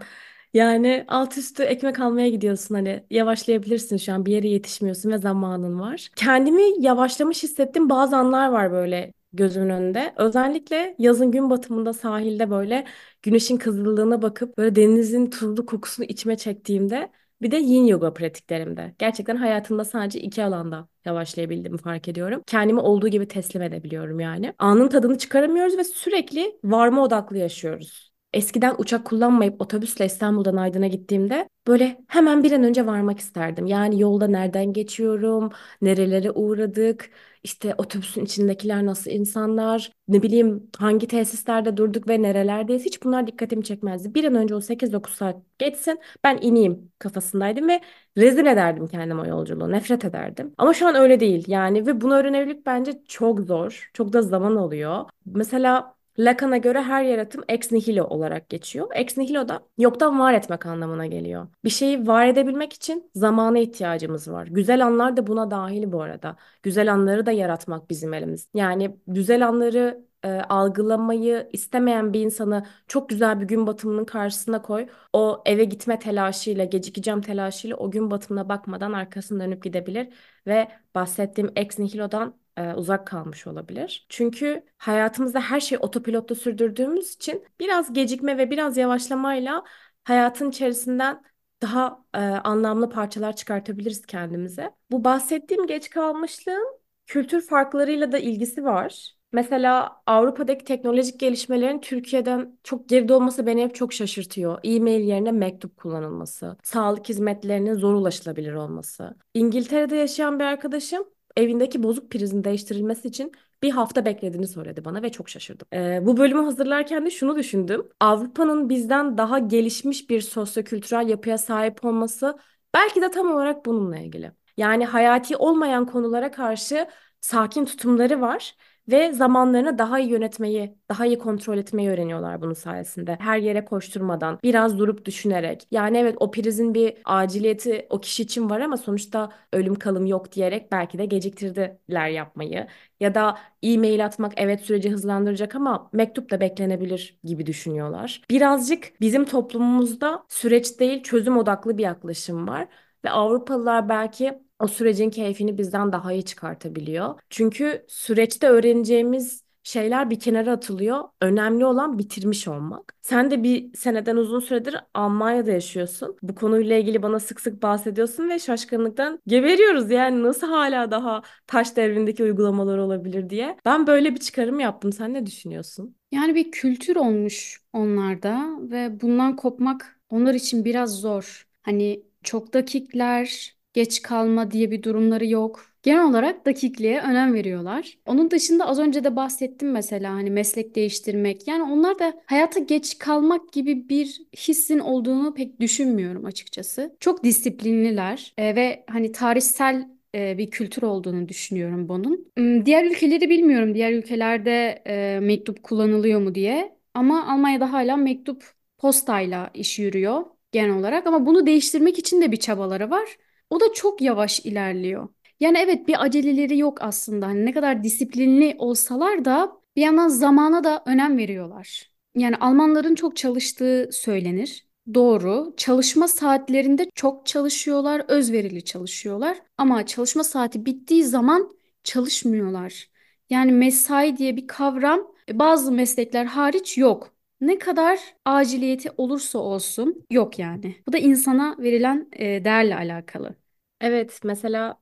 Yani 0.53 1.05
alt 1.07 1.37
üstü 1.37 1.63
ekmek 1.63 1.99
almaya 1.99 2.29
gidiyorsun 2.29 2.75
hani 2.75 3.03
yavaşlayabilirsin 3.09 3.97
şu 3.97 4.13
an 4.13 4.25
bir 4.25 4.31
yere 4.31 4.47
yetişmiyorsun 4.47 5.11
ve 5.11 5.17
zamanın 5.17 5.79
var. 5.79 6.09
Kendimi 6.15 6.61
yavaşlamış 6.85 7.43
hissettiğim 7.43 7.89
bazı 7.89 8.17
anlar 8.17 8.49
var 8.49 8.71
böyle 8.71 9.13
gözümün 9.33 9.69
önünde. 9.69 10.13
Özellikle 10.17 10.95
yazın 10.99 11.31
gün 11.31 11.49
batımında 11.49 11.93
sahilde 11.93 12.49
böyle 12.49 12.85
güneşin 13.21 13.57
kızıldığına 13.57 14.21
bakıp 14.21 14.57
böyle 14.57 14.75
denizin 14.75 15.29
tuzlu 15.29 15.65
kokusunu 15.65 16.05
içime 16.05 16.37
çektiğimde 16.37 17.09
bir 17.41 17.51
de 17.51 17.57
yin 17.57 17.85
yoga 17.85 18.13
pratiklerimde. 18.13 18.95
Gerçekten 18.99 19.35
hayatımda 19.35 19.85
sadece 19.85 20.19
iki 20.21 20.43
alanda 20.43 20.87
yavaşlayabildiğimi 21.05 21.77
fark 21.77 22.07
ediyorum. 22.07 22.43
Kendimi 22.47 22.79
olduğu 22.79 23.07
gibi 23.07 23.27
teslim 23.27 23.61
edebiliyorum 23.61 24.19
yani. 24.19 24.53
Anın 24.57 24.87
tadını 24.87 25.17
çıkaramıyoruz 25.17 25.77
ve 25.77 25.83
sürekli 25.83 26.59
varma 26.63 27.03
odaklı 27.03 27.37
yaşıyoruz. 27.37 28.12
Eskiden 28.33 28.75
uçak 28.77 29.05
kullanmayıp 29.05 29.61
otobüsle 29.61 30.05
İstanbul'dan 30.05 30.55
Aydın'a 30.55 30.87
gittiğimde 30.87 31.49
böyle 31.67 32.01
hemen 32.07 32.43
bir 32.43 32.51
an 32.51 32.63
önce 32.63 32.85
varmak 32.85 33.19
isterdim. 33.19 33.65
Yani 33.65 34.01
yolda 34.01 34.27
nereden 34.27 34.73
geçiyorum, 34.73 35.49
nerelere 35.81 36.31
uğradık, 36.31 37.09
işte 37.43 37.75
otobüsün 37.77 38.25
içindekiler 38.25 38.85
nasıl 38.85 39.11
insanlar, 39.11 39.91
ne 40.07 40.21
bileyim 40.23 40.69
hangi 40.77 41.07
tesislerde 41.07 41.77
durduk 41.77 42.07
ve 42.07 42.21
nerelerdeyiz. 42.21 42.85
Hiç 42.85 43.03
bunlar 43.03 43.27
dikkatimi 43.27 43.63
çekmezdi. 43.63 44.15
Bir 44.15 44.23
an 44.25 44.35
önce 44.35 44.55
o 44.55 44.61
8-9 44.61 45.13
saat 45.15 45.35
geçsin 45.59 45.99
ben 46.23 46.37
ineyim 46.41 46.91
kafasındaydım 46.99 47.67
ve 47.67 47.81
rezil 48.17 48.45
ederdim 48.45 48.87
kendime 48.87 49.21
o 49.21 49.25
yolculuğu. 49.25 49.71
Nefret 49.71 50.05
ederdim. 50.05 50.53
Ama 50.57 50.73
şu 50.73 50.87
an 50.87 50.95
öyle 50.95 51.19
değil 51.19 51.43
yani 51.47 51.85
ve 51.87 52.01
bunu 52.01 52.13
öğrenebilmek 52.15 52.65
bence 52.65 53.01
çok 53.07 53.39
zor. 53.39 53.89
Çok 53.93 54.13
da 54.13 54.21
zaman 54.21 54.55
alıyor. 54.55 55.05
Mesela 55.25 55.95
Lacan'a 56.19 56.57
göre 56.57 56.81
her 56.81 57.03
yaratım 57.03 57.43
ex 57.47 57.71
nihilo 57.71 58.03
olarak 58.03 58.49
geçiyor. 58.49 58.87
Ex 58.93 59.17
nihilo 59.17 59.47
da 59.47 59.67
yoktan 59.77 60.19
var 60.19 60.33
etmek 60.33 60.65
anlamına 60.65 61.05
geliyor. 61.07 61.47
Bir 61.63 61.69
şeyi 61.69 62.07
var 62.07 62.27
edebilmek 62.27 62.73
için 62.73 63.11
zamana 63.15 63.59
ihtiyacımız 63.59 64.27
var. 64.27 64.47
Güzel 64.47 64.85
anlar 64.85 65.17
da 65.17 65.27
buna 65.27 65.51
dahil 65.51 65.91
bu 65.91 66.01
arada. 66.01 66.35
Güzel 66.63 66.93
anları 66.93 67.25
da 67.25 67.31
yaratmak 67.31 67.89
bizim 67.89 68.13
elimiz. 68.13 68.49
Yani 68.53 68.97
güzel 69.07 69.47
anları 69.47 70.05
e, 70.23 70.29
algılamayı 70.29 71.49
istemeyen 71.53 72.13
bir 72.13 72.21
insanı 72.21 72.65
çok 72.87 73.09
güzel 73.09 73.41
bir 73.41 73.45
gün 73.45 73.67
batımının 73.67 74.05
karşısına 74.05 74.61
koy. 74.61 74.87
O 75.13 75.41
eve 75.45 75.63
gitme 75.63 75.99
telaşıyla, 75.99 76.65
gecikeceğim 76.65 77.21
telaşıyla 77.21 77.77
o 77.77 77.91
gün 77.91 78.11
batımına 78.11 78.49
bakmadan 78.49 78.93
arkasını 78.93 79.43
dönüp 79.43 79.63
gidebilir 79.63 80.13
ve 80.47 80.67
bahsettiğim 80.95 81.51
ex 81.55 81.79
nihilo'dan 81.79 82.42
e, 82.57 82.73
uzak 82.73 83.07
kalmış 83.07 83.47
olabilir. 83.47 84.05
Çünkü 84.09 84.63
hayatımızda 84.77 85.39
her 85.39 85.59
şeyi 85.59 85.79
otopilotta 85.79 86.35
sürdürdüğümüz 86.35 87.13
için 87.13 87.45
biraz 87.59 87.93
gecikme 87.93 88.37
ve 88.37 88.49
biraz 88.51 88.77
yavaşlamayla 88.77 89.63
hayatın 90.03 90.49
içerisinden 90.49 91.23
daha 91.61 92.05
e, 92.13 92.19
anlamlı 92.19 92.89
parçalar 92.89 93.35
çıkartabiliriz 93.35 94.05
kendimize. 94.05 94.71
Bu 94.91 95.03
bahsettiğim 95.03 95.67
geç 95.67 95.89
kalmışlığın 95.89 96.79
kültür 97.05 97.41
farklarıyla 97.47 98.11
da 98.11 98.17
ilgisi 98.17 98.63
var. 98.63 99.13
Mesela 99.31 100.01
Avrupa'daki 100.05 100.65
teknolojik 100.65 101.19
gelişmelerin 101.19 101.81
Türkiye'den 101.81 102.59
çok 102.63 102.89
geride 102.89 103.13
olması 103.13 103.45
beni 103.45 103.63
hep 103.63 103.75
çok 103.75 103.93
şaşırtıyor. 103.93 104.59
E-mail 104.63 105.07
yerine 105.07 105.31
mektup 105.31 105.77
kullanılması, 105.77 106.57
sağlık 106.63 107.09
hizmetlerinin 107.09 107.73
zor 107.73 107.93
ulaşılabilir 107.93 108.53
olması. 108.53 109.15
İngiltere'de 109.33 109.95
yaşayan 109.95 110.39
bir 110.39 110.43
arkadaşım 110.43 111.03
evindeki 111.37 111.83
bozuk 111.83 112.11
prizin 112.11 112.43
değiştirilmesi 112.43 113.07
için 113.07 113.31
bir 113.63 113.71
hafta 113.71 114.05
beklediğini 114.05 114.47
söyledi 114.47 114.85
bana 114.85 115.01
ve 115.01 115.11
çok 115.11 115.29
şaşırdım. 115.29 115.67
Ee, 115.73 116.05
bu 116.05 116.17
bölümü 116.17 116.43
hazırlarken 116.43 117.05
de 117.05 117.09
şunu 117.11 117.37
düşündüm. 117.37 117.87
Avrupa'nın 117.99 118.69
bizden 118.69 119.17
daha 119.17 119.39
gelişmiş 119.39 120.09
bir 120.09 120.21
sosyokültürel 120.21 121.09
yapıya 121.09 121.37
sahip 121.37 121.85
olması 121.85 122.37
belki 122.73 123.01
de 123.01 123.11
tam 123.11 123.31
olarak 123.31 123.65
bununla 123.65 123.97
ilgili. 123.97 124.31
Yani 124.57 124.85
hayati 124.85 125.37
olmayan 125.37 125.85
konulara 125.85 126.31
karşı 126.31 126.87
sakin 127.21 127.65
tutumları 127.65 128.21
var 128.21 128.55
ve 128.89 129.13
zamanlarını 129.13 129.77
daha 129.77 129.99
iyi 129.99 130.09
yönetmeyi, 130.09 130.77
daha 130.89 131.05
iyi 131.05 131.17
kontrol 131.17 131.57
etmeyi 131.57 131.89
öğreniyorlar 131.89 132.41
bunun 132.41 132.53
sayesinde. 132.53 133.17
Her 133.21 133.37
yere 133.37 133.65
koşturmadan, 133.65 134.39
biraz 134.43 134.79
durup 134.79 135.05
düşünerek. 135.05 135.67
Yani 135.71 135.97
evet 135.97 136.15
o 136.19 136.31
prizin 136.31 136.73
bir 136.73 136.93
aciliyeti 137.05 137.87
o 137.89 138.01
kişi 138.01 138.23
için 138.23 138.49
var 138.49 138.59
ama 138.59 138.77
sonuçta 138.77 139.29
ölüm 139.53 139.75
kalım 139.75 140.05
yok 140.05 140.31
diyerek 140.31 140.71
belki 140.71 140.97
de 140.97 141.05
geciktirdiler 141.05 142.07
yapmayı. 142.09 142.67
Ya 142.99 143.15
da 143.15 143.37
e-mail 143.63 144.05
atmak 144.05 144.33
evet 144.37 144.61
süreci 144.61 144.91
hızlandıracak 144.91 145.55
ama 145.55 145.89
mektup 145.93 146.31
da 146.31 146.39
beklenebilir 146.41 147.17
gibi 147.23 147.45
düşünüyorlar. 147.45 148.21
Birazcık 148.29 149.01
bizim 149.01 149.25
toplumumuzda 149.25 150.25
süreç 150.29 150.79
değil 150.79 151.03
çözüm 151.03 151.37
odaklı 151.37 151.77
bir 151.77 151.83
yaklaşım 151.83 152.47
var. 152.47 152.67
Ve 153.05 153.09
Avrupalılar 153.09 153.89
belki 153.89 154.39
o 154.63 154.67
sürecin 154.67 155.09
keyfini 155.09 155.57
bizden 155.57 155.91
daha 155.91 156.13
iyi 156.13 156.25
çıkartabiliyor. 156.25 157.19
Çünkü 157.29 157.85
süreçte 157.87 158.47
öğreneceğimiz 158.49 159.43
şeyler 159.63 160.09
bir 160.09 160.19
kenara 160.19 160.51
atılıyor. 160.51 161.03
Önemli 161.21 161.65
olan 161.65 161.97
bitirmiş 161.97 162.47
olmak. 162.47 162.95
Sen 163.01 163.31
de 163.31 163.43
bir 163.43 163.77
seneden 163.77 164.15
uzun 164.15 164.39
süredir 164.39 164.75
Almanya'da 164.93 165.51
yaşıyorsun. 165.51 166.17
Bu 166.21 166.35
konuyla 166.35 166.77
ilgili 166.77 167.03
bana 167.03 167.19
sık 167.19 167.41
sık 167.41 167.63
bahsediyorsun 167.63 168.29
ve 168.29 168.39
şaşkınlıktan 168.39 169.19
geberiyoruz. 169.27 169.91
Yani 169.91 170.23
nasıl 170.23 170.47
hala 170.47 170.91
daha 170.91 171.21
taş 171.47 171.75
devrindeki 171.75 172.23
uygulamalar 172.23 172.77
olabilir 172.77 173.29
diye. 173.29 173.57
Ben 173.65 173.87
böyle 173.87 174.11
bir 174.15 174.19
çıkarım 174.19 174.59
yaptım. 174.59 174.93
Sen 174.93 175.13
ne 175.13 175.25
düşünüyorsun? 175.25 175.95
Yani 176.11 176.35
bir 176.35 176.51
kültür 176.51 176.95
olmuş 176.95 177.61
onlarda 177.73 178.57
ve 178.59 179.01
bundan 179.01 179.35
kopmak 179.35 179.99
onlar 180.09 180.33
için 180.33 180.65
biraz 180.65 180.99
zor. 180.99 181.47
Hani 181.61 182.03
çok 182.23 182.53
dakikler, 182.53 183.52
geç 183.73 184.01
kalma 184.01 184.51
diye 184.51 184.71
bir 184.71 184.83
durumları 184.83 185.25
yok. 185.25 185.65
Genel 185.83 186.05
olarak 186.05 186.45
dakikliğe 186.45 187.01
önem 187.01 187.33
veriyorlar. 187.33 187.97
Onun 188.05 188.31
dışında 188.31 188.67
az 188.67 188.79
önce 188.79 189.03
de 189.03 189.15
bahsettim 189.15 189.71
mesela 189.71 190.13
hani 190.13 190.31
meslek 190.31 190.75
değiştirmek. 190.75 191.47
Yani 191.47 191.63
onlar 191.63 191.99
da 191.99 192.13
hayata 192.25 192.59
geç 192.59 192.97
kalmak 192.97 193.53
gibi 193.53 193.89
bir 193.89 194.21
hissin 194.37 194.79
olduğunu 194.79 195.33
pek 195.33 195.59
düşünmüyorum 195.59 196.25
açıkçası. 196.25 196.95
Çok 196.99 197.23
disiplinliler 197.23 198.33
e, 198.37 198.55
ve 198.55 198.83
hani 198.89 199.11
tarihsel 199.11 199.87
e, 200.15 200.37
bir 200.37 200.51
kültür 200.51 200.81
olduğunu 200.83 201.29
düşünüyorum 201.29 201.89
bunun. 201.89 202.27
Hmm, 202.37 202.65
Diğer 202.65 202.85
ülkeleri 202.85 203.29
bilmiyorum. 203.29 203.75
Diğer 203.75 203.91
ülkelerde 203.93 204.81
e, 204.87 205.19
mektup 205.21 205.63
kullanılıyor 205.63 206.19
mu 206.21 206.35
diye. 206.35 206.75
Ama 206.93 207.27
Almanya'da 207.33 207.73
hala 207.73 207.97
mektup 207.97 208.43
postayla 208.77 209.51
iş 209.53 209.79
yürüyor 209.79 210.23
genel 210.51 210.75
olarak. 210.77 211.07
Ama 211.07 211.25
bunu 211.25 211.45
değiştirmek 211.45 211.99
için 211.99 212.21
de 212.21 212.31
bir 212.31 212.37
çabaları 212.37 212.89
var. 212.89 213.17
O 213.53 213.59
da 213.59 213.73
çok 213.73 214.01
yavaş 214.01 214.39
ilerliyor. 214.39 215.09
Yani 215.39 215.57
evet 215.57 215.87
bir 215.87 216.03
aceleleri 216.05 216.57
yok 216.57 216.81
aslında. 216.81 217.27
Hani 217.27 217.45
ne 217.45 217.53
kadar 217.53 217.83
disiplinli 217.83 218.55
olsalar 218.59 219.25
da 219.25 219.57
bir 219.75 219.81
yandan 219.81 220.07
zamana 220.07 220.63
da 220.63 220.83
önem 220.85 221.17
veriyorlar. 221.17 221.91
Yani 222.15 222.35
Almanların 222.37 222.95
çok 222.95 223.15
çalıştığı 223.17 223.89
söylenir. 223.91 224.67
Doğru. 224.93 225.53
Çalışma 225.57 226.07
saatlerinde 226.07 226.89
çok 226.95 227.25
çalışıyorlar, 227.25 228.05
özverili 228.07 228.65
çalışıyorlar. 228.65 229.37
Ama 229.57 229.85
çalışma 229.85 230.23
saati 230.23 230.65
bittiği 230.65 231.03
zaman 231.03 231.55
çalışmıyorlar. 231.83 232.89
Yani 233.29 233.51
mesai 233.51 234.17
diye 234.17 234.37
bir 234.37 234.47
kavram 234.47 234.99
e, 235.29 235.39
bazı 235.39 235.71
meslekler 235.71 236.25
hariç 236.25 236.77
yok. 236.77 237.13
Ne 237.41 237.59
kadar 237.59 237.99
aciliyeti 238.25 238.91
olursa 238.97 239.39
olsun 239.39 240.05
yok 240.11 240.39
yani. 240.39 240.75
Bu 240.87 240.93
da 240.93 240.97
insana 240.97 241.55
verilen 241.59 242.09
e, 242.13 242.45
değerle 242.45 242.75
alakalı. 242.75 243.42
Evet, 243.83 244.19
mesela 244.23 244.79